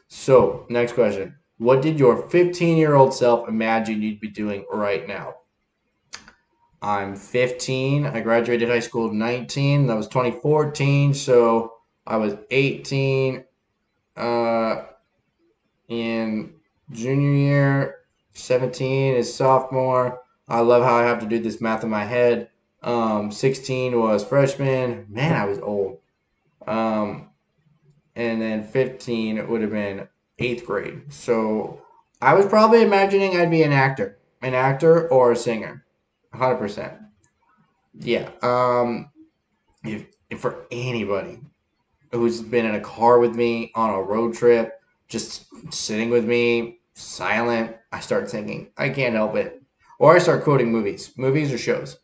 so 0.08 0.66
next 0.68 0.92
question: 0.92 1.36
What 1.58 1.82
did 1.82 1.98
your 1.98 2.22
15-year-old 2.28 3.14
self 3.14 3.48
imagine 3.48 4.02
you'd 4.02 4.20
be 4.20 4.30
doing 4.30 4.64
right 4.72 5.06
now? 5.06 5.34
I'm 6.82 7.14
15. 7.14 8.06
I 8.06 8.20
graduated 8.20 8.68
high 8.68 8.80
school 8.80 9.08
at 9.08 9.14
19. 9.14 9.86
That 9.86 9.96
was 9.96 10.08
2014. 10.08 11.14
So 11.14 11.74
I 12.06 12.16
was 12.16 12.34
18 12.50 13.44
uh, 14.16 14.82
in 15.88 16.54
junior 16.90 17.30
year. 17.30 17.94
17 18.34 19.14
is 19.14 19.32
sophomore. 19.32 20.20
I 20.48 20.60
love 20.60 20.82
how 20.82 20.96
I 20.96 21.04
have 21.04 21.20
to 21.20 21.26
do 21.26 21.38
this 21.38 21.60
math 21.60 21.84
in 21.84 21.90
my 21.90 22.04
head. 22.04 22.48
Um, 22.82 23.30
16 23.30 23.98
was 23.98 24.24
freshman. 24.24 25.06
Man, 25.08 25.34
I 25.34 25.44
was 25.44 25.58
old. 25.58 25.98
Um, 26.66 27.28
and 28.16 28.40
then 28.40 28.64
15 28.64 29.48
would 29.48 29.62
have 29.62 29.70
been 29.70 30.08
eighth 30.38 30.66
grade. 30.66 31.12
So 31.12 31.80
I 32.20 32.34
was 32.34 32.46
probably 32.46 32.82
imagining 32.82 33.36
I'd 33.36 33.50
be 33.50 33.62
an 33.62 33.72
actor, 33.72 34.18
an 34.42 34.54
actor 34.54 35.08
or 35.08 35.32
a 35.32 35.36
singer 35.36 35.82
hundred 36.34 36.56
percent. 36.56 36.94
Yeah. 37.94 38.30
Um, 38.42 39.10
if, 39.84 40.06
if 40.30 40.40
for 40.40 40.66
anybody, 40.70 41.40
who's 42.10 42.42
been 42.42 42.66
in 42.66 42.74
a 42.74 42.80
car 42.80 43.18
with 43.18 43.34
me 43.34 43.72
on 43.74 43.90
a 43.90 44.02
road 44.02 44.34
trip, 44.34 44.80
just 45.08 45.46
sitting 45.72 46.10
with 46.10 46.24
me, 46.24 46.80
silent. 46.94 47.76
I 47.90 48.00
start 48.00 48.30
singing. 48.30 48.70
I 48.76 48.88
can't 48.88 49.14
help 49.14 49.36
it. 49.36 49.62
Or 49.98 50.14
I 50.14 50.18
start 50.18 50.44
quoting 50.44 50.72
movies, 50.72 51.12
movies 51.16 51.52
or 51.52 51.58
shows. 51.58 51.98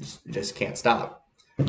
Just, 0.00 0.56
can't 0.56 0.76
stop. 0.76 1.26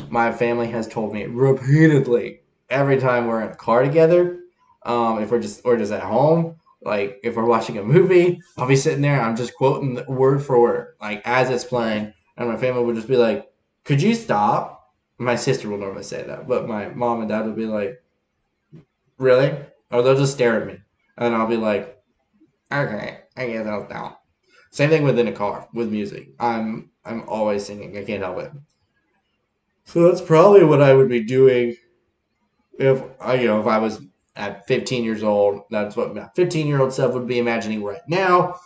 My 0.10 0.32
family 0.32 0.67
has 0.72 0.88
told 0.88 1.13
me 1.13 1.25
repeatedly 1.25 2.41
every 2.70 3.00
time 3.00 3.27
we're 3.27 3.41
in 3.41 3.51
a 3.51 3.55
car 3.55 3.84
together, 3.84 4.39
um, 4.84 5.22
if 5.22 5.32
we're 5.32 5.39
just 5.39 5.62
or 5.63 5.77
just 5.77 5.91
at 5.91 6.01
home, 6.01 6.55
like 6.82 7.20
if 7.24 7.36
we're 7.36 7.46
watching 7.46 7.77
a 7.77 7.84
movie, 7.84 8.41
I'll 8.58 8.67
be 8.67 8.75
sitting 8.75 9.01
there. 9.01 9.13
And 9.13 9.25
I'm 9.25 9.36
just 9.36 9.55
quoting 9.55 10.03
word 10.08 10.44
for 10.44 10.60
word, 10.60 10.96
like 11.00 11.22
as 11.25 11.50
it's 11.50 11.63
playing, 11.63 12.13
and 12.38 12.50
my 12.50 12.58
family 12.58 12.84
would 12.84 12.96
just 12.96 13.08
be 13.08 13.17
like, 13.17 13.51
"Could 13.84 14.01
you 14.01 14.15
stop?" 14.15 14.94
My 15.17 15.36
sister 15.36 15.70
will 15.70 15.77
normally 15.77 16.03
say 16.03 16.24
that, 16.24 16.48
but 16.48 16.67
my 16.67 16.89
mom 16.89 17.22
and 17.22 17.29
dad 17.29 17.46
would 17.46 17.55
be 17.55 17.67
like, 17.67 18.01
"Really?" 19.17 19.55
Or 19.91 20.01
they'll 20.01 20.17
just 20.17 20.34
stare 20.34 20.62
at 20.62 20.67
me, 20.67 20.79
and 21.17 21.36
I'll 21.36 21.48
be 21.48 21.58
like, 21.58 22.01
"Okay, 22.72 23.20
I 23.38 23.48
guess 23.48 23.67
I'll 23.67 23.86
stop." 23.86 24.25
Same 24.72 24.89
thing 24.89 25.03
within 25.03 25.27
a 25.27 25.32
car 25.32 25.67
with 25.74 25.91
music. 25.91 26.29
I'm 26.39 26.91
I'm 27.06 27.28
always 27.30 27.66
singing. 27.66 27.98
I 27.98 28.04
can't 28.04 28.24
help 28.24 28.40
it. 28.40 28.52
So 29.86 30.08
that's 30.08 30.22
probably 30.22 30.64
what 30.64 30.82
I 30.82 30.94
would 30.94 31.10
be 31.10 31.24
doing 31.24 31.76
if 32.80 33.02
I 33.22 33.36
you 33.36 33.48
know 33.48 33.62
if 33.62 33.68
I 33.68 33.78
was 33.78 34.02
at 34.36 34.68
15 34.68 35.04
years 35.04 35.24
old. 35.24 35.62
That's 35.70 35.96
what 35.96 36.16
my 36.16 36.28
15 36.36 36.68
year 36.68 36.82
old 36.82 36.94
self 36.94 37.14
would 37.14 37.28
be 37.28 37.40
imagining 37.40 37.84
right 37.84 38.02
now. 38.08 38.60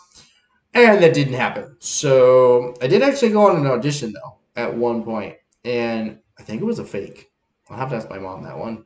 And 0.74 1.02
that 1.04 1.14
didn't 1.14 1.34
happen. 1.34 1.76
So 1.80 2.76
I 2.82 2.88
did 2.88 3.02
actually 3.02 3.32
go 3.32 3.50
on 3.50 3.58
an 3.58 3.68
audition 3.68 4.14
though 4.14 4.38
at 4.56 4.76
one 4.76 5.04
point, 5.04 5.36
and 5.66 6.20
I 6.38 6.44
think 6.44 6.62
it 6.62 6.66
was 6.66 6.80
a 6.80 6.86
fake. 6.86 7.32
I'll 7.70 7.78
have 7.78 7.90
to 7.90 7.96
ask 7.96 8.10
my 8.10 8.20
mom 8.20 8.44
that 8.44 8.58
one. 8.58 8.86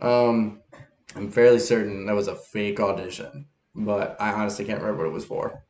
Um, 0.00 0.60
I'm 1.14 1.30
fairly 1.30 1.58
certain 1.58 2.06
that 2.06 2.14
was 2.14 2.28
a 2.28 2.34
fake 2.34 2.80
audition, 2.80 3.46
but 3.74 4.16
I 4.20 4.32
honestly 4.32 4.64
can't 4.64 4.80
remember 4.80 5.04
what 5.04 5.10
it 5.10 5.14
was 5.14 5.24
for. 5.24 5.64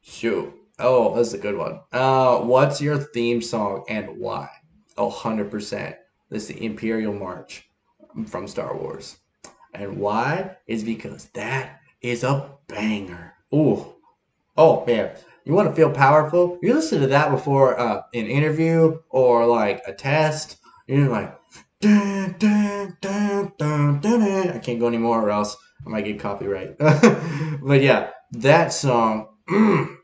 Shoot. 0.00 0.61
Oh, 0.78 1.14
that's 1.14 1.34
a 1.34 1.38
good 1.38 1.56
one. 1.56 1.80
Uh, 1.92 2.38
what's 2.38 2.80
your 2.80 2.96
theme 2.96 3.42
song 3.42 3.84
and 3.88 4.18
why? 4.18 4.48
Oh, 4.96 5.10
100%. 5.10 5.96
This 6.30 6.42
is 6.42 6.48
the 6.48 6.64
Imperial 6.64 7.12
March 7.12 7.68
from 8.26 8.48
Star 8.48 8.76
Wars. 8.76 9.18
And 9.74 9.98
why? 9.98 10.56
Is 10.66 10.82
because 10.82 11.26
that 11.34 11.80
is 12.00 12.24
a 12.24 12.50
banger. 12.68 13.34
Ooh. 13.54 13.94
Oh, 14.56 14.84
man. 14.86 15.12
You 15.44 15.54
want 15.54 15.68
to 15.68 15.74
feel 15.74 15.90
powerful? 15.90 16.58
You 16.62 16.74
listen 16.74 17.00
to 17.00 17.06
that 17.08 17.30
before 17.30 17.78
uh, 17.78 18.02
an 18.14 18.26
interview 18.26 19.00
or 19.10 19.46
like 19.46 19.82
a 19.86 19.92
test. 19.92 20.58
You're 20.86 21.08
like, 21.08 21.36
dun, 21.80 22.36
dun, 22.38 22.96
dun, 23.00 23.52
dun, 23.58 24.00
dun. 24.00 24.48
I 24.50 24.58
can't 24.58 24.80
go 24.80 24.86
anymore 24.86 25.26
or 25.26 25.30
else 25.30 25.56
I 25.84 25.90
might 25.90 26.04
get 26.04 26.20
copyright. 26.20 26.78
but 26.78 27.82
yeah, 27.82 28.10
that 28.32 28.72
song. 28.72 29.28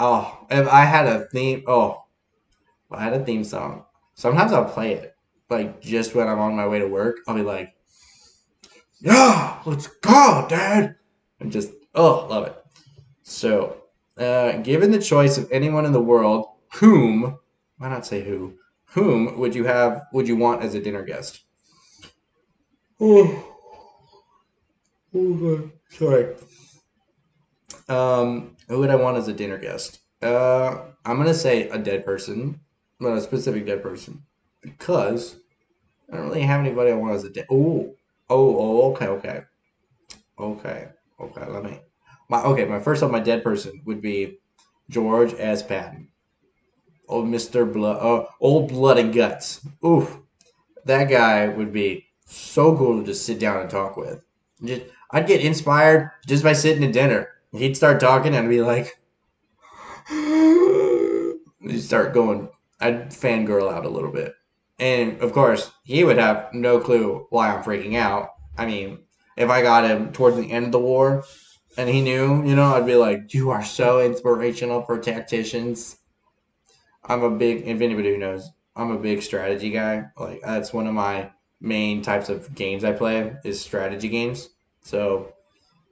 oh, 0.00 0.46
if 0.50 0.66
I 0.66 0.84
had 0.84 1.06
a 1.06 1.26
theme, 1.26 1.62
oh, 1.66 2.04
I 2.90 3.04
had 3.04 3.12
a 3.12 3.24
theme 3.24 3.44
song. 3.44 3.84
Sometimes 4.14 4.52
I'll 4.52 4.64
play 4.64 4.94
it, 4.94 5.14
like 5.48 5.80
just 5.80 6.14
when 6.14 6.26
I'm 6.26 6.40
on 6.40 6.56
my 6.56 6.66
way 6.66 6.80
to 6.80 6.88
work. 6.88 7.18
I'll 7.28 7.36
be 7.36 7.42
like, 7.42 7.74
yeah, 9.00 9.60
let's 9.64 9.86
go, 9.86 10.46
Dad. 10.48 10.96
And 11.38 11.52
just, 11.52 11.70
oh, 11.94 12.26
love 12.28 12.46
it. 12.48 12.56
So, 13.22 13.82
uh, 14.18 14.58
given 14.58 14.90
the 14.90 14.98
choice 14.98 15.38
of 15.38 15.50
anyone 15.52 15.86
in 15.86 15.92
the 15.92 16.02
world, 16.02 16.48
whom, 16.74 17.38
why 17.78 17.88
not 17.88 18.06
say 18.06 18.22
who, 18.22 18.54
whom 18.86 19.38
would 19.38 19.54
you 19.54 19.64
have, 19.64 20.02
would 20.12 20.26
you 20.26 20.36
want 20.36 20.62
as 20.62 20.74
a 20.74 20.82
dinner 20.82 21.02
guest? 21.02 21.42
Oh, 23.00 23.56
oh 25.14 25.70
sorry. 25.88 26.34
Um, 27.90 28.56
who 28.68 28.78
would 28.78 28.90
I 28.90 28.94
want 28.94 29.18
as 29.18 29.28
a 29.28 29.32
dinner 29.32 29.58
guest? 29.58 30.00
Uh, 30.22 30.84
I'm 31.04 31.16
gonna 31.18 31.34
say 31.34 31.68
a 31.68 31.78
dead 31.78 32.04
person, 32.04 32.60
but 32.98 33.12
a 33.12 33.20
specific 33.20 33.66
dead 33.66 33.82
person, 33.82 34.22
because 34.62 35.36
I 36.12 36.16
don't 36.16 36.28
really 36.28 36.42
have 36.42 36.60
anybody 36.60 36.92
I 36.92 36.94
want 36.94 37.14
as 37.14 37.24
a 37.24 37.30
dead. 37.30 37.46
Oh, 37.50 37.94
Oh, 38.30 38.56
oh, 38.56 38.92
okay, 38.92 39.08
okay, 39.08 39.40
okay, 40.38 40.88
okay. 41.20 41.46
Let 41.46 41.64
me. 41.64 41.80
My 42.28 42.40
okay. 42.44 42.64
My 42.64 42.78
first 42.78 43.02
up, 43.02 43.10
my 43.10 43.18
dead 43.18 43.42
person 43.42 43.82
would 43.86 44.00
be 44.00 44.38
George 44.88 45.34
S. 45.36 45.64
Patton. 45.64 46.06
Old 47.08 47.26
Mister 47.26 47.66
Blood. 47.66 47.98
Oh, 48.00 48.28
old 48.40 48.68
blood 48.68 48.98
and 48.98 49.12
guts. 49.12 49.66
Oof, 49.84 50.16
that 50.84 51.06
guy 51.10 51.48
would 51.48 51.72
be 51.72 52.06
so 52.24 52.76
cool 52.76 53.00
to 53.00 53.04
just 53.04 53.26
sit 53.26 53.40
down 53.40 53.62
and 53.62 53.68
talk 53.68 53.96
with. 53.96 54.22
Just, 54.62 54.82
I'd 55.10 55.26
get 55.26 55.44
inspired 55.44 56.12
just 56.24 56.44
by 56.44 56.52
sitting 56.52 56.84
at 56.84 56.92
dinner. 56.92 57.30
He'd 57.52 57.76
start 57.76 58.00
talking, 58.00 58.34
and 58.34 58.48
be 58.48 58.62
like, 58.62 59.00
he'd 60.08 61.80
start 61.80 62.14
going. 62.14 62.48
I'd 62.80 63.10
fangirl 63.10 63.72
out 63.72 63.84
a 63.84 63.90
little 63.90 64.12
bit. 64.12 64.34
And 64.78 65.20
of 65.20 65.32
course, 65.32 65.70
he 65.84 66.04
would 66.04 66.16
have 66.16 66.48
no 66.54 66.80
clue 66.80 67.26
why 67.30 67.54
I'm 67.54 67.62
freaking 67.62 67.96
out. 67.96 68.30
I 68.56 68.64
mean, 68.66 69.00
if 69.36 69.50
I 69.50 69.62
got 69.62 69.84
him 69.84 70.12
towards 70.12 70.36
the 70.36 70.50
end 70.50 70.66
of 70.66 70.72
the 70.72 70.78
war 70.78 71.24
and 71.76 71.88
he 71.88 72.00
knew, 72.00 72.46
you 72.46 72.56
know, 72.56 72.74
I'd 72.74 72.86
be 72.86 72.94
like, 72.94 73.34
You 73.34 73.50
are 73.50 73.64
so 73.64 74.00
inspirational 74.00 74.82
for 74.82 74.98
tacticians. 74.98 75.98
I'm 77.04 77.22
a 77.22 77.30
big, 77.30 77.66
if 77.66 77.80
anybody 77.80 78.10
who 78.10 78.18
knows, 78.18 78.50
I'm 78.76 78.90
a 78.90 78.98
big 78.98 79.22
strategy 79.22 79.70
guy. 79.70 80.04
Like, 80.16 80.40
that's 80.42 80.72
one 80.72 80.86
of 80.86 80.94
my 80.94 81.30
main 81.60 82.00
types 82.02 82.28
of 82.28 82.54
games 82.54 82.84
I 82.84 82.92
play 82.92 83.34
is 83.44 83.60
strategy 83.60 84.08
games. 84.08 84.48
So, 84.82 85.34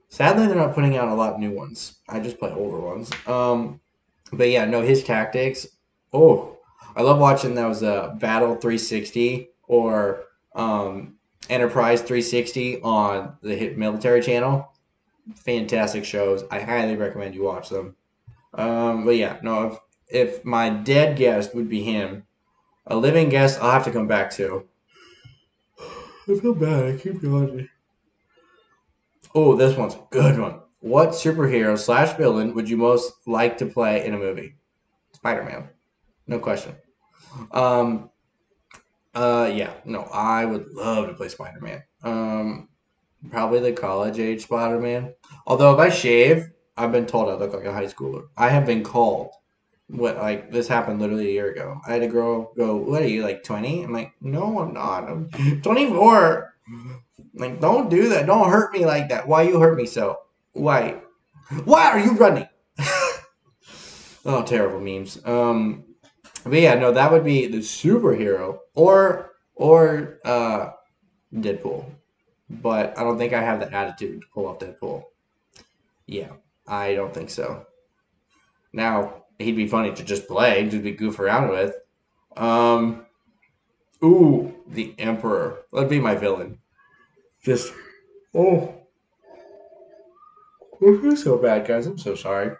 sadly, 0.09 0.47
they're 0.47 0.55
not 0.55 0.75
putting 0.75 0.97
out 0.97 1.07
a 1.07 1.13
lot 1.13 1.33
of 1.33 1.39
new 1.39 1.51
ones. 1.51 1.99
I 2.09 2.19
just 2.19 2.39
play 2.39 2.51
older 2.51 2.79
ones. 2.79 3.09
Um, 3.25 3.79
but 4.33 4.49
yeah, 4.49 4.65
no, 4.65 4.81
his 4.81 5.03
tactics. 5.03 5.67
Oh, 6.11 6.57
I 6.95 7.01
love 7.01 7.19
watching 7.19 7.55
those 7.55 7.81
uh, 7.81 8.15
Battle 8.19 8.55
360 8.55 9.49
or 9.67 10.25
um, 10.55 11.15
Enterprise 11.49 12.01
360 12.01 12.81
on 12.81 13.37
the 13.41 13.55
Hit 13.55 13.77
Military 13.77 14.21
Channel. 14.21 14.71
Fantastic 15.35 16.03
shows. 16.03 16.43
I 16.51 16.59
highly 16.59 16.95
recommend 16.95 17.35
you 17.35 17.43
watch 17.43 17.69
them. 17.69 17.95
Um, 18.53 19.05
but 19.05 19.15
yeah, 19.15 19.37
no, 19.43 19.67
if, 19.67 19.79
if 20.09 20.45
my 20.45 20.69
dead 20.69 21.17
guest 21.17 21.53
would 21.53 21.69
be 21.69 21.83
him, 21.83 22.25
a 22.87 22.95
living 22.95 23.29
guest 23.29 23.59
I'll 23.61 23.71
have 23.71 23.85
to 23.85 23.91
come 23.91 24.07
back 24.07 24.31
to. 24.31 24.67
I 26.27 26.35
feel 26.35 26.55
bad. 26.55 26.85
I 26.85 26.97
keep 26.97 27.21
going. 27.21 27.69
Oh, 29.41 29.55
this 29.55 29.77
one's 29.77 29.93
a 29.93 30.05
good 30.09 30.37
one. 30.37 30.59
What 30.81 31.11
superhero 31.11 31.79
slash 31.79 32.17
villain 32.17 32.53
would 32.55 32.69
you 32.69 32.75
most 32.75 33.13
like 33.25 33.57
to 33.59 33.65
play 33.65 34.05
in 34.05 34.13
a 34.13 34.17
movie? 34.17 34.55
Spider 35.13 35.45
Man. 35.45 35.69
No 36.27 36.39
question. 36.39 36.75
Um, 37.51 38.09
uh, 39.15 39.49
yeah, 39.53 39.71
no, 39.85 40.01
I 40.11 40.43
would 40.43 40.67
love 40.73 41.07
to 41.07 41.13
play 41.13 41.29
Spider 41.29 41.61
Man. 41.61 41.83
Um, 42.03 42.67
probably 43.31 43.61
the 43.61 43.71
college 43.71 44.19
age 44.19 44.43
Spider 44.43 44.77
Man. 44.77 45.13
Although 45.47 45.73
if 45.73 45.79
I 45.79 45.87
shave, 45.87 46.49
I've 46.75 46.91
been 46.91 47.05
told 47.05 47.29
I 47.29 47.35
look 47.35 47.53
like 47.53 47.63
a 47.63 47.71
high 47.71 47.85
schooler. 47.85 48.23
I 48.35 48.49
have 48.49 48.65
been 48.65 48.83
called. 48.83 49.31
What 49.87 50.17
like 50.17 50.51
this 50.51 50.67
happened 50.67 50.99
literally 50.99 51.29
a 51.29 51.33
year 51.33 51.49
ago. 51.49 51.79
I 51.87 51.93
had 51.93 52.03
a 52.03 52.09
girl 52.09 52.51
go, 52.57 52.75
"What 52.75 53.01
are 53.01 53.07
you 53.07 53.23
like 53.23 53.43
20?" 53.43 53.83
I'm 53.83 53.93
like, 53.93 54.11
"No, 54.19 54.59
I'm 54.59 54.73
not. 54.73 55.09
I'm 55.09 55.29
24." 55.61 56.53
Like, 57.39 57.61
don't 57.61 57.89
do 57.89 58.09
that. 58.09 58.25
Don't 58.25 58.49
hurt 58.49 58.73
me 58.73 58.85
like 58.85 59.09
that. 59.09 59.27
Why 59.27 59.43
you 59.43 59.59
hurt 59.59 59.77
me 59.77 59.85
so? 59.85 60.19
Why? 60.53 61.01
Why 61.63 61.87
are 61.87 61.99
you 61.99 62.11
running? 62.11 62.47
oh, 64.25 64.43
terrible 64.43 64.81
memes. 64.81 65.19
Um, 65.25 65.85
but 66.43 66.59
yeah, 66.59 66.75
no, 66.75 66.91
that 66.91 67.11
would 67.11 67.23
be 67.23 67.47
the 67.47 67.59
superhero 67.59 68.59
or 68.75 69.31
or 69.55 70.19
uh, 70.25 70.71
Deadpool. 71.33 71.85
But 72.49 72.97
I 72.97 73.03
don't 73.03 73.17
think 73.17 73.33
I 73.33 73.41
have 73.41 73.59
the 73.59 73.73
attitude 73.73 74.21
to 74.21 74.27
pull 74.33 74.47
off 74.47 74.59
Deadpool. 74.59 75.03
Yeah, 76.07 76.31
I 76.67 76.95
don't 76.95 77.13
think 77.13 77.29
so. 77.29 77.65
Now 78.73 79.23
he'd 79.37 79.55
be 79.55 79.67
funny 79.67 79.93
to 79.93 80.03
just 80.03 80.27
play, 80.27 80.69
to 80.69 80.79
be 80.79 80.91
goof 80.91 81.19
around 81.19 81.49
with. 81.49 81.75
Um, 82.35 83.05
ooh, 84.03 84.53
the 84.67 84.93
Emperor. 84.99 85.61
That'd 85.71 85.89
be 85.89 85.99
my 85.99 86.15
villain. 86.15 86.59
Just 87.43 87.73
oh, 88.35 88.75
so 91.15 91.37
bad, 91.37 91.67
guys. 91.67 91.87
I'm 91.87 91.97
so 91.97 92.15
sorry. 92.15 92.55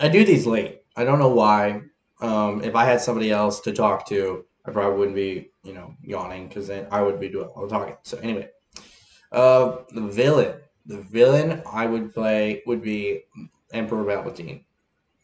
I 0.00 0.08
do 0.08 0.24
these 0.24 0.46
late. 0.46 0.82
I 0.96 1.04
don't 1.04 1.18
know 1.18 1.28
why. 1.28 1.82
Um, 2.20 2.62
if 2.62 2.74
I 2.74 2.84
had 2.84 3.00
somebody 3.00 3.30
else 3.30 3.60
to 3.60 3.72
talk 3.72 4.06
to, 4.08 4.44
I 4.66 4.72
probably 4.72 4.98
wouldn't 4.98 5.16
be, 5.16 5.50
you 5.62 5.72
know, 5.72 5.94
yawning 6.02 6.48
because 6.48 6.66
then 6.68 6.86
I 6.90 7.00
would 7.00 7.18
be 7.18 7.28
doing 7.28 7.48
all 7.48 7.62
the 7.62 7.68
talking. 7.68 7.96
So 8.02 8.18
anyway, 8.18 8.48
uh, 9.32 9.78
the 9.90 10.02
villain, 10.02 10.56
the 10.86 11.00
villain 11.00 11.62
I 11.70 11.86
would 11.86 12.12
play 12.12 12.62
would 12.66 12.82
be 12.82 13.22
Emperor 13.72 14.04
Palpatine, 14.04 14.64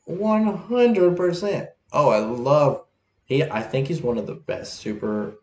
one 0.04 0.46
hundred 0.46 1.16
percent. 1.16 1.68
Oh, 1.92 2.08
I 2.10 2.18
love 2.18 2.84
he. 3.24 3.42
I 3.42 3.60
think 3.60 3.88
he's 3.88 4.02
one 4.02 4.18
of 4.18 4.26
the 4.26 4.34
best 4.34 4.74
super 4.74 5.34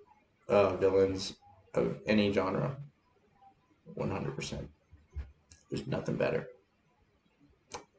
uh, 0.47 0.75
villains 0.77 1.35
of 1.73 1.99
any 2.07 2.31
genre. 2.31 2.77
One 3.95 4.11
hundred 4.11 4.35
percent. 4.35 4.69
There's 5.69 5.87
nothing 5.87 6.17
better. 6.17 6.47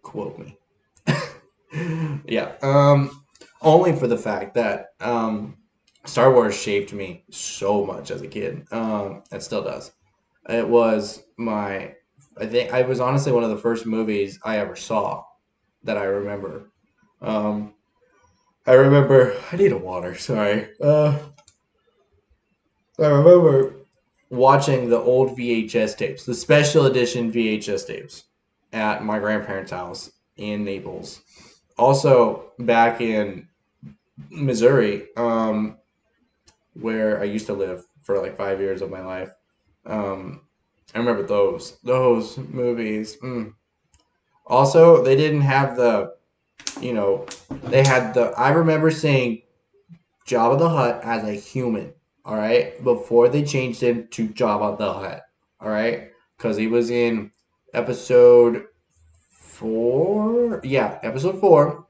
Quote 0.02 0.38
me. 0.38 0.58
yeah. 2.26 2.54
Um, 2.62 3.24
only 3.62 3.94
for 3.96 4.06
the 4.06 4.16
fact 4.16 4.54
that 4.54 4.90
um, 5.00 5.56
Star 6.04 6.32
Wars 6.32 6.60
shaped 6.60 6.92
me 6.92 7.24
so 7.30 7.84
much 7.84 8.10
as 8.10 8.22
a 8.22 8.28
kid. 8.28 8.66
Um, 8.70 9.22
it 9.32 9.42
still 9.42 9.62
does. 9.62 9.92
It 10.48 10.68
was 10.68 11.24
my. 11.36 11.94
I 12.38 12.46
think 12.46 12.72
I 12.72 12.82
was 12.82 13.00
honestly 13.00 13.32
one 13.32 13.44
of 13.44 13.50
the 13.50 13.56
first 13.56 13.86
movies 13.86 14.38
I 14.44 14.58
ever 14.58 14.76
saw 14.76 15.24
that 15.84 15.96
I 15.96 16.04
remember. 16.04 16.70
Um, 17.22 17.74
I 18.66 18.72
remember. 18.72 19.36
I 19.50 19.56
need 19.56 19.72
a 19.72 19.78
water. 19.78 20.14
Sorry. 20.14 20.68
Uh, 20.80 21.18
I 22.98 23.06
remember 23.06 23.73
watching 24.34 24.88
the 24.88 24.98
old 24.98 25.36
VHS 25.36 25.96
tapes, 25.96 26.24
the 26.24 26.34
special 26.34 26.86
edition 26.86 27.32
VHS 27.32 27.86
tapes, 27.86 28.24
at 28.72 29.04
my 29.04 29.18
grandparents' 29.18 29.70
house 29.70 30.10
in 30.36 30.64
Naples. 30.64 31.20
Also, 31.78 32.52
back 32.58 33.00
in 33.00 33.48
Missouri, 34.30 35.08
um, 35.16 35.78
where 36.74 37.20
I 37.20 37.24
used 37.24 37.46
to 37.46 37.54
live 37.54 37.84
for 38.02 38.20
like 38.20 38.36
five 38.36 38.60
years 38.60 38.82
of 38.82 38.90
my 38.90 39.04
life. 39.04 39.30
Um, 39.86 40.42
I 40.94 40.98
remember 40.98 41.22
those 41.22 41.78
those 41.82 42.38
movies. 42.38 43.16
Mm. 43.22 43.54
Also, 44.46 45.02
they 45.02 45.16
didn't 45.16 45.40
have 45.40 45.76
the, 45.76 46.14
you 46.80 46.92
know, 46.92 47.26
they 47.64 47.84
had 47.84 48.14
the. 48.14 48.32
I 48.36 48.50
remember 48.50 48.90
seeing 48.90 49.42
Jabba 50.26 50.58
the 50.58 50.68
Hutt 50.68 51.00
as 51.02 51.24
a 51.24 51.32
human. 51.32 51.92
All 52.24 52.36
right, 52.36 52.82
before 52.82 53.28
they 53.28 53.44
changed 53.44 53.82
him 53.82 54.08
to 54.12 54.28
Jabba 54.28 54.78
the 54.78 54.92
Hutt. 54.92 55.22
All 55.60 55.68
right, 55.68 56.10
because 56.36 56.56
he 56.56 56.66
was 56.66 56.90
in 56.90 57.30
episode 57.74 58.64
four. 59.30 60.60
Yeah, 60.64 60.98
episode 61.02 61.38
four, 61.38 61.86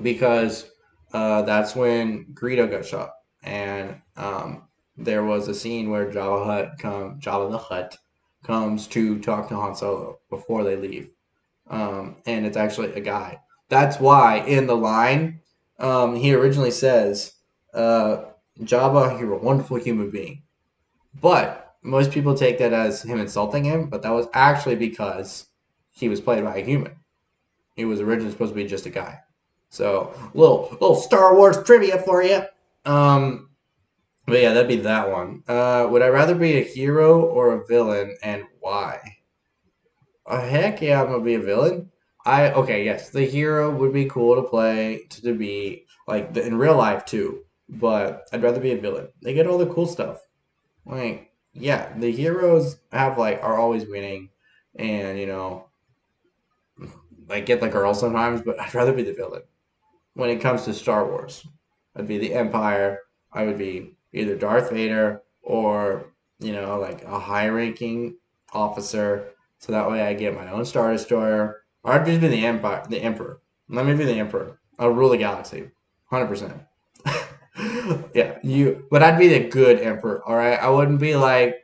because 0.00 0.70
uh, 1.12 1.42
that's 1.42 1.74
when 1.74 2.26
Greedo 2.34 2.70
got 2.70 2.86
shot, 2.86 3.10
and 3.42 4.00
um, 4.16 4.68
there 4.96 5.24
was 5.24 5.48
a 5.48 5.54
scene 5.54 5.90
where 5.90 6.10
Jabba 6.10 6.46
Hutt 6.46 6.78
come 6.78 7.18
Jabba 7.20 7.50
the 7.50 7.58
Hutt 7.58 7.98
comes 8.44 8.86
to 8.88 9.18
talk 9.18 9.48
to 9.48 9.56
Han 9.56 9.74
Solo 9.74 10.20
before 10.30 10.62
they 10.62 10.76
leave, 10.76 11.10
um, 11.68 12.16
and 12.26 12.46
it's 12.46 12.56
actually 12.56 12.92
a 12.92 13.00
guy. 13.00 13.40
That's 13.68 13.98
why 13.98 14.38
in 14.46 14.66
the 14.66 14.76
line 14.76 15.40
um, 15.78 16.16
he 16.16 16.34
originally 16.34 16.70
says, 16.70 17.34
uh, 17.74 18.24
"Jabba, 18.60 19.18
you're 19.18 19.34
a 19.34 19.38
wonderful 19.38 19.76
human 19.76 20.10
being," 20.10 20.42
but 21.20 21.76
most 21.82 22.10
people 22.10 22.34
take 22.34 22.58
that 22.58 22.72
as 22.72 23.02
him 23.02 23.20
insulting 23.20 23.64
him, 23.64 23.88
but 23.88 24.02
that 24.02 24.10
was 24.10 24.26
actually 24.34 24.76
because 24.76 25.46
he 25.90 26.08
was 26.08 26.20
played 26.20 26.44
by 26.44 26.58
a 26.58 26.64
human. 26.64 26.96
He 27.76 27.84
was 27.84 28.00
originally 28.00 28.32
supposed 28.32 28.52
to 28.52 28.56
be 28.56 28.66
just 28.66 28.86
a 28.86 28.90
guy. 28.90 29.20
So 29.70 30.12
little 30.34 30.68
little 30.72 30.96
Star 30.96 31.34
Wars 31.34 31.62
trivia 31.64 31.98
for 32.00 32.22
you. 32.22 32.42
Um, 32.84 33.50
but 34.26 34.40
yeah, 34.40 34.52
that'd 34.52 34.68
be 34.68 34.76
that 34.76 35.10
one. 35.10 35.42
Uh, 35.46 35.86
would 35.90 36.02
I 36.02 36.08
rather 36.08 36.34
be 36.34 36.58
a 36.58 36.64
hero 36.64 37.22
or 37.22 37.54
a 37.54 37.66
villain, 37.66 38.16
and 38.22 38.44
why? 38.60 39.00
Oh, 40.26 40.40
heck 40.40 40.82
yeah, 40.82 41.02
I'm 41.02 41.10
gonna 41.10 41.24
be 41.24 41.34
a 41.34 41.40
villain. 41.40 41.90
I 42.24 42.52
okay, 42.52 42.84
yes, 42.84 43.10
the 43.10 43.24
hero 43.24 43.70
would 43.70 43.92
be 43.92 44.06
cool 44.06 44.36
to 44.36 44.42
play 44.42 45.06
to, 45.10 45.22
to 45.22 45.34
be 45.34 45.86
like 46.06 46.34
the, 46.34 46.46
in 46.46 46.58
real 46.58 46.76
life 46.76 47.04
too. 47.04 47.44
But 47.68 48.28
I'd 48.32 48.42
rather 48.42 48.60
be 48.60 48.72
a 48.72 48.80
villain. 48.80 49.08
They 49.22 49.34
get 49.34 49.46
all 49.46 49.58
the 49.58 49.66
cool 49.66 49.86
stuff. 49.86 50.20
Like 50.86 51.32
yeah, 51.52 51.92
the 51.98 52.10
heroes 52.10 52.78
have 52.92 53.18
like 53.18 53.42
are 53.42 53.58
always 53.58 53.86
winning, 53.86 54.30
and 54.76 55.18
you 55.18 55.26
know, 55.26 55.66
like 57.28 57.46
get 57.46 57.60
the 57.60 57.68
girl 57.68 57.94
sometimes. 57.94 58.42
But 58.42 58.60
I'd 58.60 58.74
rather 58.74 58.92
be 58.92 59.02
the 59.02 59.12
villain 59.12 59.42
when 60.14 60.30
it 60.30 60.40
comes 60.40 60.64
to 60.64 60.74
Star 60.74 61.06
Wars. 61.06 61.46
I'd 61.96 62.08
be 62.08 62.18
the 62.18 62.34
Empire. 62.34 63.00
I 63.32 63.44
would 63.44 63.58
be 63.58 63.96
either 64.12 64.36
Darth 64.36 64.70
Vader 64.70 65.22
or, 65.42 66.12
you 66.38 66.52
know, 66.52 66.78
like 66.78 67.04
a 67.04 67.18
high 67.18 67.48
ranking 67.48 68.16
officer. 68.52 69.30
So 69.58 69.72
that 69.72 69.90
way 69.90 70.02
I 70.02 70.14
get 70.14 70.34
my 70.34 70.50
own 70.50 70.64
Star 70.64 70.92
Destroyer. 70.92 71.62
Or 71.82 71.92
I'd 71.92 72.04
be 72.04 72.16
the 72.16 72.46
Empire, 72.46 72.84
the 72.88 73.02
Emperor. 73.02 73.40
Let 73.68 73.86
me 73.86 73.94
be 73.94 74.04
the 74.04 74.18
Emperor. 74.18 74.60
I'll 74.78 74.90
rule 74.90 75.10
the 75.10 75.16
galaxy. 75.16 75.70
100%. 76.10 76.66
Yeah, 78.14 78.38
you, 78.42 78.86
but 78.90 79.02
I'd 79.02 79.18
be 79.18 79.28
the 79.28 79.48
good 79.48 79.80
Emperor, 79.80 80.22
all 80.26 80.36
right? 80.36 80.58
I 80.58 80.68
wouldn't 80.68 81.00
be 81.00 81.16
like 81.16 81.56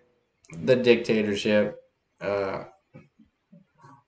the 0.62 0.76
dictatorship. 0.76 1.80
Uh, 2.20 2.64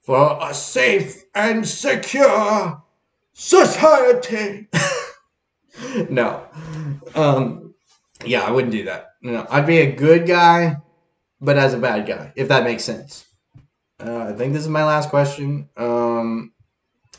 for 0.07 0.38
a 0.40 0.55
safe 0.55 1.25
and 1.35 1.66
secure 1.66 2.81
society. 3.33 4.68
no. 6.09 6.46
Um, 7.16 7.75
yeah, 8.25 8.42
I 8.42 8.53
wouldn't 8.53 8.72
do 8.72 8.85
that. 8.85 9.09
No, 9.20 9.44
I'd 9.51 9.66
be 9.66 9.79
a 9.79 9.92
good 9.92 10.27
guy, 10.27 10.77
but 11.40 11.59
as 11.59 11.75
a 11.75 11.79
bad 11.79 12.07
guy, 12.07 12.33
if 12.37 12.46
that 12.49 12.62
makes 12.62 12.85
sense. 12.85 13.27
Uh, 13.99 14.29
I 14.29 14.33
think 14.33 14.53
this 14.53 14.62
is 14.62 14.68
my 14.68 14.85
last 14.85 15.11
question. 15.11 15.68
Um, 15.77 16.53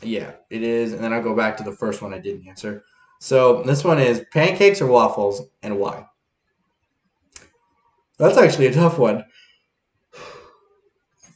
yeah, 0.00 0.32
it 0.48 0.62
is. 0.62 0.94
And 0.94 1.04
then 1.04 1.12
I'll 1.12 1.22
go 1.22 1.36
back 1.36 1.58
to 1.58 1.64
the 1.64 1.72
first 1.72 2.00
one 2.00 2.14
I 2.14 2.18
didn't 2.18 2.48
answer. 2.48 2.84
So 3.20 3.62
this 3.62 3.84
one 3.84 3.98
is 3.98 4.24
pancakes 4.32 4.80
or 4.80 4.86
waffles 4.86 5.42
and 5.62 5.78
why? 5.78 6.06
That's 8.18 8.36
actually 8.36 8.66
a 8.66 8.74
tough 8.74 8.98
one. 8.98 9.24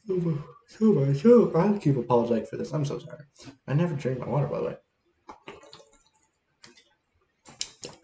So 0.07 0.15
much. 0.15 1.19
So 1.23 1.53
I 1.55 1.79
keep 1.79 1.97
apologizing 1.97 2.47
for 2.47 2.57
this. 2.57 2.73
I'm 2.73 2.85
so 2.85 2.99
sorry. 2.99 3.23
I 3.69 3.75
never 3.75 3.95
drink 3.95 4.19
my 4.19 4.27
water, 4.27 4.47
by 4.47 4.59
the 4.59 4.65
way. 4.65 4.77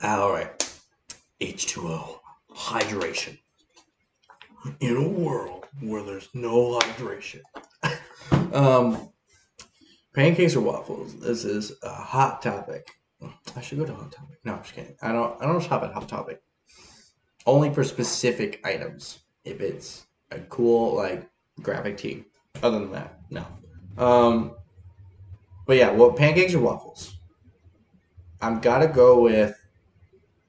All 0.03 0.33
right. 0.33 0.79
H2O. 1.41 2.19
Hydration. 2.53 3.39
In 4.81 4.97
a 4.97 5.09
world 5.09 5.67
where 5.81 6.03
there's 6.03 6.29
no 6.35 6.79
hydration. 6.79 7.41
um, 8.53 9.09
pancakes 10.15 10.55
or 10.55 10.61
waffles? 10.61 11.19
This 11.19 11.45
is 11.45 11.73
a 11.83 11.91
hot 11.91 12.43
topic. 12.43 12.89
I 13.57 13.61
should 13.61 13.79
go 13.79 13.85
to 13.85 13.95
Hot 13.95 14.13
Topic. 14.13 14.39
No, 14.45 14.55
I'm 14.55 14.63
just 14.63 14.75
kidding. 14.75 14.95
I 15.03 15.13
don't. 15.13 15.41
I 15.43 15.47
don't 15.47 15.63
shop 15.63 15.83
at 15.83 15.93
Hot 15.93 16.09
Topic. 16.09 16.41
Only 17.47 17.73
for 17.73 17.83
specific 17.83 18.61
items. 18.65 19.21
If 19.45 19.61
it's 19.61 20.07
a 20.31 20.39
cool 20.41 20.95
like 20.95 21.29
graphic 21.63 21.97
tee. 21.97 22.25
Other 22.63 22.81
than 22.81 22.93
that, 22.93 23.21
no. 23.31 23.47
Um, 23.97 24.53
but 25.67 25.77
yeah, 25.77 25.91
well, 25.91 26.13
pancakes 26.13 26.55
or 26.55 26.61
waffles? 26.61 27.17
I'm 28.41 28.61
gotta 28.61 28.89
go 28.89 29.21
with. 29.21 29.55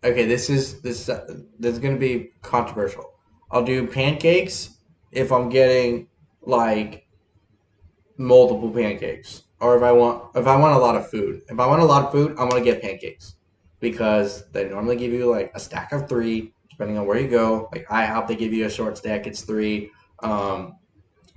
Okay, 0.04 0.26
this 0.26 0.50
is 0.50 0.82
this 0.82 1.10
uh, 1.10 1.26
this 1.60 1.74
is 1.74 1.80
gonna 1.80 1.98
be 1.98 2.32
controversial. 2.42 3.14
I'll 3.52 3.66
do 3.66 3.88
pancakes 3.88 4.78
if 5.12 5.32
I'm 5.32 5.50
getting 5.50 6.08
like 6.42 7.08
multiple 8.18 8.70
pancakes, 8.70 9.44
or 9.62 9.76
if 9.76 9.84
I 9.84 9.92
want 9.92 10.36
if 10.36 10.48
I 10.48 10.56
want 10.56 10.76
a 10.76 10.80
lot 10.80 10.96
of 10.96 11.10
food. 11.10 11.42
If 11.50 11.60
I 11.60 11.68
want 11.68 11.82
a 11.82 11.86
lot 11.86 12.06
of 12.06 12.12
food, 12.12 12.32
I'm 12.38 12.50
gonna 12.50 12.64
get 12.64 12.82
pancakes 12.82 13.36
because 13.80 14.50
they 14.52 14.68
normally 14.70 14.96
give 14.96 15.12
you 15.12 15.30
like 15.30 15.52
a 15.56 15.60
stack 15.60 15.92
of 15.92 16.10
three, 16.10 16.54
depending 16.70 16.98
on 16.98 17.06
where 17.06 17.20
you 17.20 17.28
go. 17.28 17.70
Like 17.74 17.88
IHOP, 17.88 18.28
they 18.28 18.36
give 18.36 18.54
you 18.54 18.66
a 18.66 18.70
short 18.70 18.98
stack. 18.98 19.28
It's 19.28 19.42
three. 19.42 19.92
Um, 20.20 20.78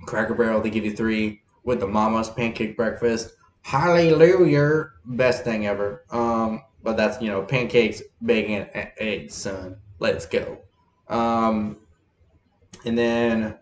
Cracker 0.05 0.33
Barrel, 0.33 0.61
they 0.61 0.69
give 0.69 0.85
you 0.85 0.95
three 0.95 1.41
with 1.63 1.79
the 1.79 1.87
Mama's 1.87 2.29
pancake 2.29 2.75
breakfast. 2.75 3.33
Hallelujah, 3.61 4.89
best 5.05 5.43
thing 5.43 5.67
ever. 5.67 6.03
Um, 6.11 6.61
but 6.81 6.97
that's 6.97 7.21
you 7.21 7.29
know 7.29 7.43
pancakes, 7.43 8.01
bacon, 8.23 8.67
and 8.73 8.91
eggs, 8.97 9.35
son. 9.35 9.77
Let's 9.99 10.25
go. 10.25 10.59
Um, 11.07 11.77
and 12.85 12.97
then 12.97 13.57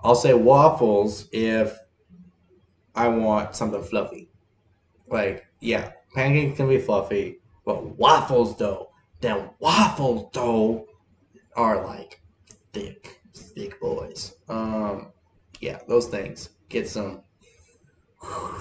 I'll 0.00 0.14
say 0.14 0.34
waffles 0.34 1.28
if 1.32 1.78
I 2.94 3.08
want 3.08 3.56
something 3.56 3.82
fluffy. 3.82 4.28
Like 5.08 5.46
yeah, 5.60 5.92
pancakes 6.14 6.56
can 6.56 6.68
be 6.68 6.78
fluffy, 6.78 7.40
but 7.64 7.96
waffles 7.98 8.56
though, 8.56 8.90
then 9.20 9.50
waffles 9.58 10.30
though 10.32 10.86
are 11.56 11.84
like 11.84 12.20
thick, 12.72 13.20
thick 13.34 13.80
boys. 13.80 14.34
Um, 14.48 15.12
yeah, 15.60 15.78
those 15.88 16.06
things. 16.06 16.50
Get 16.68 16.88
some 16.88 17.22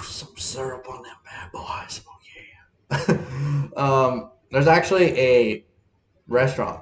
some 0.01 0.35
syrup 0.37 0.85
on 0.89 1.03
them 1.03 1.15
bad 1.25 1.51
boys. 1.51 2.01
Oh 2.07 3.07
yeah. 3.07 3.67
um, 3.77 4.31
there's 4.51 4.67
actually 4.67 5.17
a 5.19 5.65
restaurant 6.27 6.81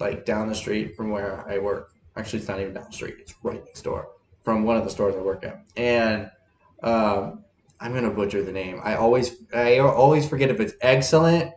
like 0.00 0.24
down 0.24 0.48
the 0.48 0.54
street 0.54 0.96
from 0.96 1.10
where 1.10 1.48
I 1.48 1.58
work. 1.58 1.92
Actually, 2.16 2.40
it's 2.40 2.48
not 2.48 2.60
even 2.60 2.74
down 2.74 2.86
the 2.86 2.92
street. 2.92 3.16
It's 3.18 3.34
right 3.42 3.62
next 3.64 3.82
door 3.82 4.08
from 4.42 4.64
one 4.64 4.76
of 4.76 4.84
the 4.84 4.90
stores 4.90 5.14
I 5.16 5.20
work 5.20 5.44
at. 5.44 5.64
And 5.76 6.30
um, 6.84 7.42
I'm 7.80 7.92
gonna 7.94 8.10
butcher 8.10 8.42
the 8.42 8.52
name. 8.52 8.80
I 8.84 8.94
always 8.94 9.42
I 9.52 9.78
always 9.78 10.28
forget 10.28 10.50
if 10.50 10.60
it's 10.60 10.74
excellent, 10.80 11.52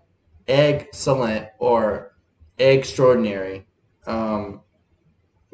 excellent, 0.47 1.47
or 1.59 2.15
extraordinary. 2.57 3.67
Um, 4.07 4.61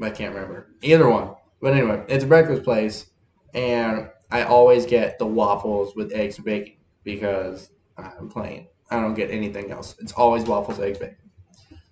I 0.02 0.10
can't 0.12 0.34
remember 0.34 0.76
either 0.82 1.10
one. 1.10 1.36
But 1.62 1.74
anyway, 1.74 2.04
it's 2.08 2.24
a 2.24 2.28
breakfast 2.28 2.64
place, 2.64 3.10
and 3.54 4.10
I 4.32 4.44
always 4.44 4.86
get 4.86 5.18
the 5.18 5.26
waffles 5.26 5.96
with 5.96 6.14
eggs 6.14 6.38
and 6.38 6.46
bacon 6.46 6.76
because 7.04 7.72
I'm 7.98 8.30
plain. 8.30 8.68
I 8.92 9.02
don't 9.02 9.14
get 9.16 9.32
anything 9.32 9.72
else. 9.72 9.96
It's 10.00 10.14
always 10.14 10.44
waffles, 10.44 10.80
eggs, 10.80 11.00
bacon. 11.00 11.18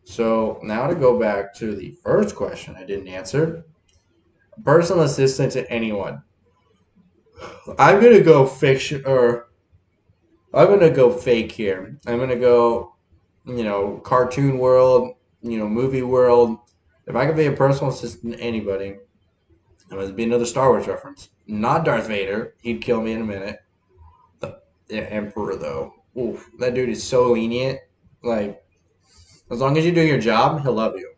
So 0.04 0.60
now 0.62 0.88
to 0.88 0.96
go 0.96 1.20
back 1.20 1.56
to 1.56 1.76
the 1.76 1.98
first 2.04 2.36
question 2.36 2.76
I 2.76 2.84
didn't 2.84 3.08
answer. 3.08 3.65
Personal 4.63 5.04
assistant 5.04 5.54
to 5.54 5.72
anyone. 5.72 6.22
I'm 7.77 8.01
gonna 8.01 8.21
go 8.21 8.45
fiction 8.45 9.04
or 9.06 9.49
I'm 10.54 10.67
gonna 10.67 10.89
go 10.89 11.12
fake 11.12 11.51
here. 11.51 11.97
I'm 12.06 12.19
gonna 12.19 12.36
go, 12.36 12.95
you 13.45 13.63
know, 13.63 14.01
cartoon 14.04 14.58
world, 14.58 15.15
you 15.41 15.58
know, 15.58 15.67
movie 15.67 16.01
world. 16.01 16.58
If 17.08 17.15
I 17.15 17.25
could 17.25 17.36
be 17.36 17.45
a 17.45 17.51
personal 17.51 17.91
assistant 17.91 18.34
to 18.34 18.39
anybody, 18.39 18.97
it 19.91 19.95
would 19.95 20.15
be 20.15 20.23
another 20.23 20.45
Star 20.45 20.69
Wars 20.69 20.88
reference. 20.88 21.30
Not 21.47 21.86
Darth 21.86 22.08
Vader. 22.08 22.56
He'd 22.62 22.82
kill 22.82 23.01
me 23.01 23.13
in 23.13 23.21
a 23.21 23.25
minute. 23.25 23.60
The, 24.39 24.62
Emperor 24.91 25.56
though. 25.56 25.93
Oof, 26.17 26.49
that 26.60 26.73
dude 26.73 26.89
is 26.89 27.04
so 27.04 27.32
lenient. 27.32 27.80
Like, 28.23 28.62
as 29.49 29.60
long 29.60 29.77
as 29.77 29.86
you 29.86 29.91
do 29.93 30.01
your 30.01 30.19
job, 30.19 30.62
he'll 30.62 30.73
love 30.73 30.95
you. 30.97 31.13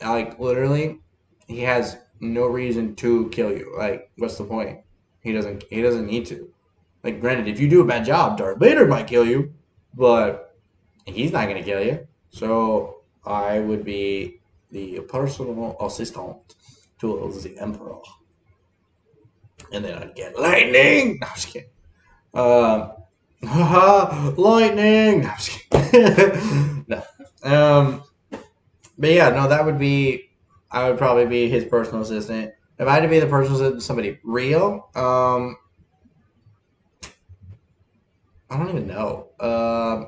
Like 0.00 0.38
literally, 0.38 1.00
he 1.46 1.60
has 1.60 1.98
no 2.20 2.46
reason 2.46 2.94
to 2.96 3.28
kill 3.28 3.50
you. 3.50 3.74
Like, 3.76 4.10
what's 4.16 4.38
the 4.38 4.44
point? 4.44 4.80
He 5.22 5.32
doesn't. 5.32 5.64
He 5.70 5.82
doesn't 5.82 6.06
need 6.06 6.26
to. 6.26 6.52
Like, 7.04 7.20
granted, 7.20 7.48
if 7.48 7.58
you 7.58 7.68
do 7.68 7.80
a 7.80 7.84
bad 7.84 8.04
job, 8.04 8.38
Darth 8.38 8.58
Vader 8.58 8.86
might 8.86 9.06
kill 9.06 9.26
you, 9.26 9.52
but 9.94 10.56
he's 11.06 11.32
not 11.32 11.48
gonna 11.48 11.62
kill 11.62 11.82
you. 11.82 12.06
So 12.30 13.02
I 13.24 13.60
would 13.60 13.84
be 13.84 14.40
the 14.70 15.00
personal 15.00 15.76
assistant 15.80 16.54
to 17.00 17.32
the 17.42 17.58
Emperor, 17.58 17.98
and 19.72 19.84
then 19.84 19.98
I'd 19.98 20.14
get 20.14 20.38
lightning. 20.38 21.18
No, 21.20 21.26
I'm 21.26 21.34
just 21.34 21.48
kidding. 21.48 21.68
Um, 22.34 22.92
lightning. 24.36 25.22
No, 25.22 25.28
I'm 25.28 25.36
just 25.36 25.70
kidding. 25.70 26.84
no. 26.88 27.02
Um, 27.42 28.02
but 28.98 29.10
yeah, 29.10 29.30
no, 29.30 29.48
that 29.48 29.64
would 29.64 29.78
be. 29.78 30.30
I 30.70 30.88
would 30.88 30.98
probably 30.98 31.26
be 31.26 31.48
his 31.48 31.64
personal 31.66 32.02
assistant. 32.02 32.52
If 32.78 32.88
I 32.88 32.94
had 32.94 33.00
to 33.00 33.08
be 33.08 33.20
the 33.20 33.26
person 33.26 33.80
somebody 33.80 34.18
real, 34.24 34.88
um, 34.94 35.56
I 38.50 38.58
don't 38.58 38.68
even 38.70 38.86
know. 38.86 39.28
Uh, 39.38 40.04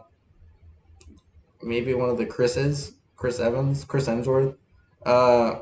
maybe 1.62 1.94
one 1.94 2.10
of 2.10 2.18
the 2.18 2.26
Chris's, 2.26 2.94
Chris 3.16 3.40
Evans, 3.40 3.84
Chris 3.84 4.06
Hemsworth. 4.06 4.56
Uh, 5.04 5.60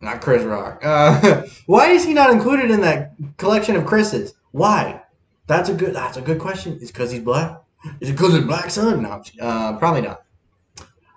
not 0.00 0.20
Chris 0.20 0.42
Rock. 0.42 0.80
Uh, 0.84 1.42
why 1.66 1.88
is 1.88 2.04
he 2.04 2.12
not 2.12 2.30
included 2.30 2.70
in 2.70 2.80
that 2.82 3.14
collection 3.36 3.76
of 3.76 3.86
Chris's? 3.86 4.34
Why? 4.52 5.02
That's 5.46 5.68
a 5.68 5.74
good. 5.74 5.94
That's 5.94 6.16
a 6.16 6.22
good 6.22 6.38
question. 6.38 6.78
Is 6.78 6.90
because 6.90 7.10
he's 7.10 7.22
black? 7.22 7.62
Is 8.00 8.10
it 8.10 8.12
because 8.12 8.34
he's 8.34 8.44
black 8.44 8.70
son? 8.70 9.02
No, 9.02 9.22
uh, 9.40 9.76
probably 9.78 10.02
not. 10.02 10.22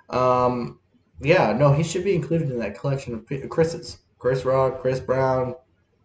Um, 0.09 0.79
yeah, 1.21 1.53
no, 1.53 1.73
he 1.73 1.83
should 1.83 2.03
be 2.03 2.15
included 2.15 2.49
in 2.49 2.59
that 2.59 2.77
collection 2.77 3.13
of 3.13 3.49
Chris's. 3.49 3.99
Chris 4.19 4.45
Rock, 4.45 4.81
Chris 4.81 4.99
Brown, 4.99 5.55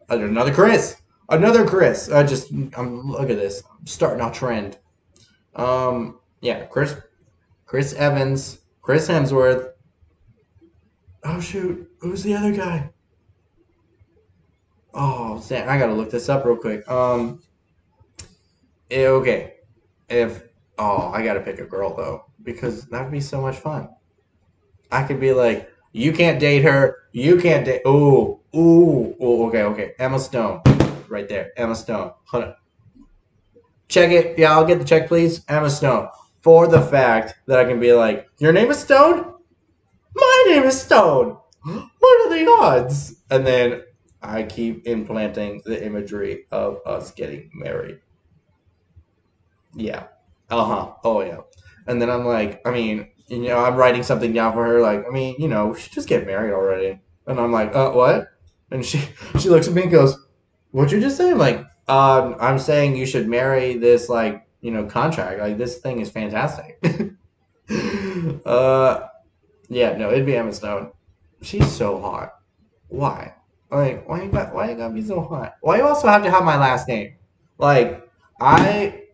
another 0.09 0.53
Chris, 0.53 1.01
another 1.29 1.67
Chris. 1.67 2.11
I 2.11 2.23
just, 2.23 2.51
I'm 2.77 3.11
look 3.11 3.31
at 3.31 3.37
this. 3.37 3.63
I'm 3.71 3.87
starting 3.87 4.25
a 4.25 4.31
trend. 4.31 4.79
Um, 5.57 6.21
yeah, 6.41 6.67
Chris, 6.67 6.97
Chris 7.67 7.95
Evans, 7.95 8.59
Chris 8.81 9.09
Hemsworth. 9.09 9.73
Oh 11.25 11.41
shoot, 11.41 11.91
who's 12.01 12.23
the 12.23 12.35
other 12.35 12.53
guy? 12.53 12.91
Oh, 14.95 15.41
Sam, 15.41 15.69
I 15.69 15.79
gotta 15.79 15.95
look 15.95 16.11
this 16.11 16.29
up 16.29 16.45
real 16.45 16.57
quick. 16.57 16.87
Um, 16.89 17.43
eh, 18.91 19.07
okay, 19.07 19.55
if 20.09 20.43
oh, 20.79 21.11
I 21.13 21.25
gotta 21.25 21.41
pick 21.41 21.59
a 21.61 21.65
girl 21.65 21.95
though 21.95 22.27
because 22.43 22.87
that'd 22.87 23.11
be 23.11 23.21
so 23.21 23.41
much 23.41 23.57
fun. 23.57 23.89
I 24.91 25.05
could 25.05 25.21
be 25.21 25.33
like, 25.33 25.72
you 25.93 26.13
can't 26.13 26.41
date 26.41 26.63
her. 26.63 26.97
You 27.13 27.39
can't 27.39 27.65
date. 27.65 27.83
Ooh, 27.87 28.41
ooh, 28.57 29.15
ooh. 29.23 29.47
Okay, 29.49 29.63
okay. 29.63 29.93
Emma 29.99 30.19
Stone, 30.19 30.63
right 31.09 31.29
there. 31.29 31.53
Emma 31.57 31.75
Stone. 31.75 32.13
Hold 32.27 32.45
on. 32.45 32.55
Check 33.89 34.11
it. 34.11 34.39
Yeah, 34.39 34.53
I'll 34.53 34.65
get 34.65 34.79
the 34.79 34.85
check, 34.85 35.09
please. 35.09 35.45
Emma 35.49 35.69
Stone. 35.69 36.09
For 36.41 36.67
the 36.67 36.81
fact 36.81 37.35
that 37.47 37.61
I 37.61 37.65
can 37.65 37.79
be 37.79 37.93
like, 37.93 38.29
your 38.39 38.53
name 38.53 38.71
is 38.71 38.79
Stone. 38.79 39.35
My 40.15 40.45
name 40.49 40.65
is 40.65 40.81
Stone. 40.81 41.39
What 41.63 42.27
are 42.27 42.37
the 42.37 42.51
odds? 42.51 43.23
And 43.31 43.47
then 43.47 43.83
I 44.23 44.43
keep 44.43 44.87
implanting 44.87 45.63
the 45.65 45.85
imagery 45.85 46.47
of 46.51 46.81
us 46.87 47.13
getting 47.13 47.51
married. 47.55 48.01
Yeah. 49.75 50.07
Uh 50.51 50.65
huh. 50.65 50.93
Oh 51.05 51.21
yeah. 51.21 51.41
And 51.87 52.01
then 52.01 52.11
I'm 52.11 52.25
like, 52.25 52.61
I 52.67 52.71
mean, 52.71 53.09
you 53.33 53.49
know, 53.49 53.65
I'm 53.65 53.77
writing 53.77 54.03
something 54.03 54.33
down 54.33 54.53
for 54.53 54.65
her. 54.65 54.81
Like, 54.81 55.07
I 55.07 55.11
mean, 55.11 55.37
you 55.39 55.49
know, 55.49 55.69
we 55.69 55.81
should 55.81 55.93
just 55.93 56.09
get 56.09 56.27
married 56.27 56.53
already. 56.53 57.01
And 57.27 57.41
I'm 57.41 57.51
like, 57.51 57.75
uh, 57.75 57.91
what? 57.93 58.29
And 58.71 58.85
she 58.85 58.99
she 59.41 59.49
looks 59.49 59.69
at 59.69 59.75
me 59.75 59.83
and 59.83 59.91
goes, 59.91 60.19
"What'd 60.71 60.93
you 60.93 61.01
just 61.01 61.17
say?" 61.17 61.31
I'm 61.31 61.39
like, 61.39 61.59
um, 61.89 62.37
I'm 62.41 62.59
saying 62.59 62.97
you 62.97 63.07
should 63.07 63.29
marry 63.29 63.79
this 63.79 64.09
like 64.09 64.47
you 64.61 64.71
know 64.71 64.85
contract. 64.85 65.41
Like 65.41 65.57
this 65.57 65.79
thing 65.79 66.01
is 66.01 66.11
fantastic. 66.11 66.79
uh, 68.45 69.01
yeah, 69.69 69.97
no, 69.97 70.11
it'd 70.11 70.27
be 70.27 70.37
Emma 70.37 70.53
Stone. 70.53 70.93
She's 71.41 71.71
so 71.71 72.01
hot. 72.01 72.35
Why? 72.89 73.35
Like, 73.71 74.07
why 74.07 74.23
you 74.23 74.31
got 74.31 74.55
why 74.55 74.71
you 74.71 74.77
gotta 74.77 74.93
be 74.93 75.03
so 75.03 75.23
hot? 75.23 75.57
Why 75.63 75.79
you 75.79 75.87
also 75.87 76.09
have 76.09 76.23
to 76.25 76.31
have 76.31 76.45
my 76.45 76.59
last 76.59 76.87
name? 76.87 77.15
Like, 77.57 78.07
I. 78.41 79.05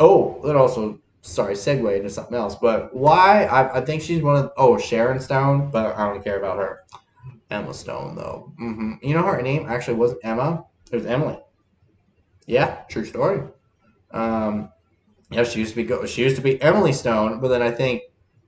Oh, 0.00 0.40
that 0.44 0.56
also 0.56 1.00
sorry, 1.24 1.54
segue 1.54 1.96
into 1.96 2.10
something 2.10 2.36
else. 2.36 2.54
But 2.54 2.94
why? 2.94 3.44
I, 3.44 3.78
I 3.78 3.80
think 3.80 4.02
she's 4.02 4.22
one 4.22 4.36
of 4.36 4.52
oh 4.56 4.78
Sharon 4.78 5.20
Stone, 5.20 5.70
but 5.70 5.96
I 5.96 6.06
don't 6.06 6.22
care 6.22 6.38
about 6.38 6.58
her. 6.58 6.80
Emma 7.50 7.74
Stone 7.74 8.16
though. 8.16 8.52
Mm-hmm. 8.60 8.94
You 9.02 9.14
know 9.14 9.22
her 9.22 9.40
name 9.42 9.66
actually 9.68 9.94
wasn't 9.94 10.20
Emma. 10.24 10.64
It 10.90 10.96
was 10.96 11.06
Emily. 11.06 11.38
Yeah, 12.46 12.82
true 12.88 13.04
story. 13.04 13.42
Um, 14.10 14.70
yeah, 15.30 15.44
she 15.44 15.60
used 15.60 15.70
to 15.70 15.76
be 15.76 15.84
go- 15.84 16.06
she 16.06 16.22
used 16.22 16.36
to 16.36 16.42
be 16.42 16.60
Emily 16.60 16.92
Stone, 16.92 17.40
but 17.40 17.48
then 17.48 17.62
I 17.62 17.70
think 17.70 18.02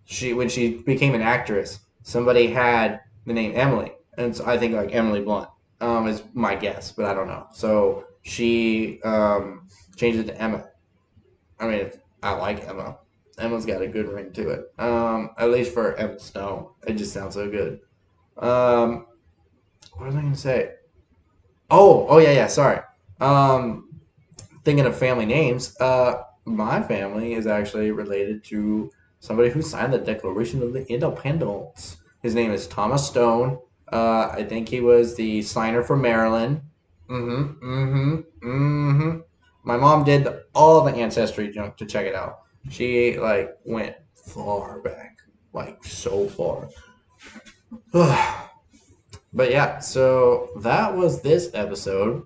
she 0.04 0.32
when 0.32 0.48
she 0.48 0.82
became 0.82 1.14
an 1.14 1.22
actress, 1.22 1.80
somebody 2.02 2.48
had 2.48 3.00
the 3.26 3.32
name 3.32 3.52
Emily, 3.54 3.92
and 4.18 4.34
so 4.36 4.46
I 4.46 4.58
think 4.58 4.74
like 4.74 4.94
Emily 4.94 5.20
Blunt 5.22 5.48
um, 5.80 6.06
is 6.06 6.22
my 6.34 6.54
guess, 6.54 6.92
but 6.92 7.06
I 7.06 7.14
don't 7.14 7.28
know. 7.28 7.46
So 7.52 8.04
she 8.22 9.00
um, 9.02 9.68
changed 9.96 10.18
it 10.18 10.26
to 10.26 10.40
Emma. 10.40 10.68
I 11.58 11.68
mean, 11.68 11.90
I 12.22 12.32
like 12.32 12.66
Emma. 12.66 12.98
Emma's 13.38 13.66
got 13.66 13.82
a 13.82 13.88
good 13.88 14.08
ring 14.08 14.32
to 14.32 14.48
it. 14.50 14.72
Um, 14.78 15.30
at 15.38 15.50
least 15.50 15.74
for 15.74 15.94
Emma 15.96 16.18
Stone, 16.18 16.68
it 16.86 16.94
just 16.94 17.12
sounds 17.12 17.34
so 17.34 17.50
good. 17.50 17.80
Um, 18.38 19.06
what 19.94 20.06
was 20.06 20.16
I 20.16 20.22
gonna 20.22 20.36
say? 20.36 20.74
Oh, 21.70 22.06
oh 22.08 22.18
yeah, 22.18 22.32
yeah. 22.32 22.46
Sorry. 22.46 22.80
Um, 23.20 24.00
thinking 24.64 24.86
of 24.86 24.96
family 24.96 25.26
names. 25.26 25.78
Uh, 25.80 26.22
my 26.44 26.82
family 26.82 27.34
is 27.34 27.46
actually 27.46 27.90
related 27.90 28.44
to 28.44 28.90
somebody 29.20 29.50
who 29.50 29.62
signed 29.62 29.92
the 29.92 29.98
Declaration 29.98 30.62
of 30.62 30.72
the 30.72 30.86
Independence. 30.90 31.98
His 32.22 32.34
name 32.34 32.52
is 32.52 32.66
Thomas 32.66 33.06
Stone. 33.06 33.58
Uh, 33.92 34.28
I 34.32 34.44
think 34.44 34.68
he 34.68 34.80
was 34.80 35.14
the 35.14 35.42
signer 35.42 35.82
for 35.82 35.96
Maryland. 35.96 36.60
Mm-hmm. 37.08 37.66
Mm-hmm. 37.66 38.48
Mm-hmm. 38.48 39.18
My 39.66 39.76
mom 39.76 40.04
did 40.04 40.28
all 40.54 40.84
the 40.84 40.94
ancestry 40.94 41.50
junk 41.50 41.76
to 41.78 41.86
check 41.86 42.06
it 42.06 42.14
out. 42.14 42.42
She 42.70 43.18
like 43.18 43.56
went 43.64 43.96
far 44.14 44.78
back, 44.78 45.18
like 45.52 45.84
so 45.84 46.28
far. 46.28 46.68
but 47.92 49.50
yeah, 49.50 49.80
so 49.80 50.50
that 50.60 50.94
was 50.94 51.20
this 51.20 51.50
episode. 51.52 52.24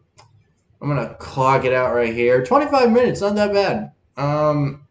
I'm 0.83 0.89
gonna 0.89 1.15
clock 1.15 1.65
it 1.65 1.73
out 1.73 1.95
right 1.95 2.13
here. 2.13 2.45
25 2.45 2.93
minutes, 2.93 3.23
not 3.23 3.35
that 3.37 3.55
bad. 3.55 3.93
Um, 4.23 4.87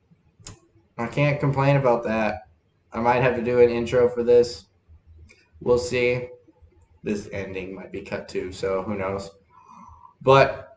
I 0.98 1.06
can't 1.06 1.40
complain 1.40 1.76
about 1.76 2.04
that. 2.06 2.48
I 2.92 3.00
might 3.00 3.22
have 3.22 3.36
to 3.36 3.44
do 3.44 3.60
an 3.60 3.70
intro 3.70 4.10
for 4.10 4.24
this. 4.24 4.66
We'll 5.62 5.78
see. 5.78 6.30
This 7.04 7.30
ending 7.32 7.76
might 7.76 7.92
be 7.92 8.02
cut 8.02 8.28
too, 8.28 8.52
so 8.52 8.82
who 8.82 8.96
knows. 8.96 9.30
But 10.24 10.69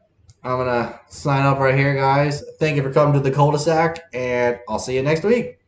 I'm 0.45 0.59
going 0.59 0.67
to 0.67 1.01
sign 1.09 1.45
off 1.45 1.59
right 1.61 1.75
here, 1.75 1.95
guys. 1.95 2.43
Thank 2.59 2.77
you 2.77 2.83
for 2.83 2.93
coming 2.93 3.15
to 3.15 3.21
the 3.21 3.31
cul-de-sac, 3.31 4.01
and 4.13 4.59
I'll 4.69 4.81
see 4.81 4.97
you 4.97 5.03
next 5.03 5.23
week. 5.23 5.62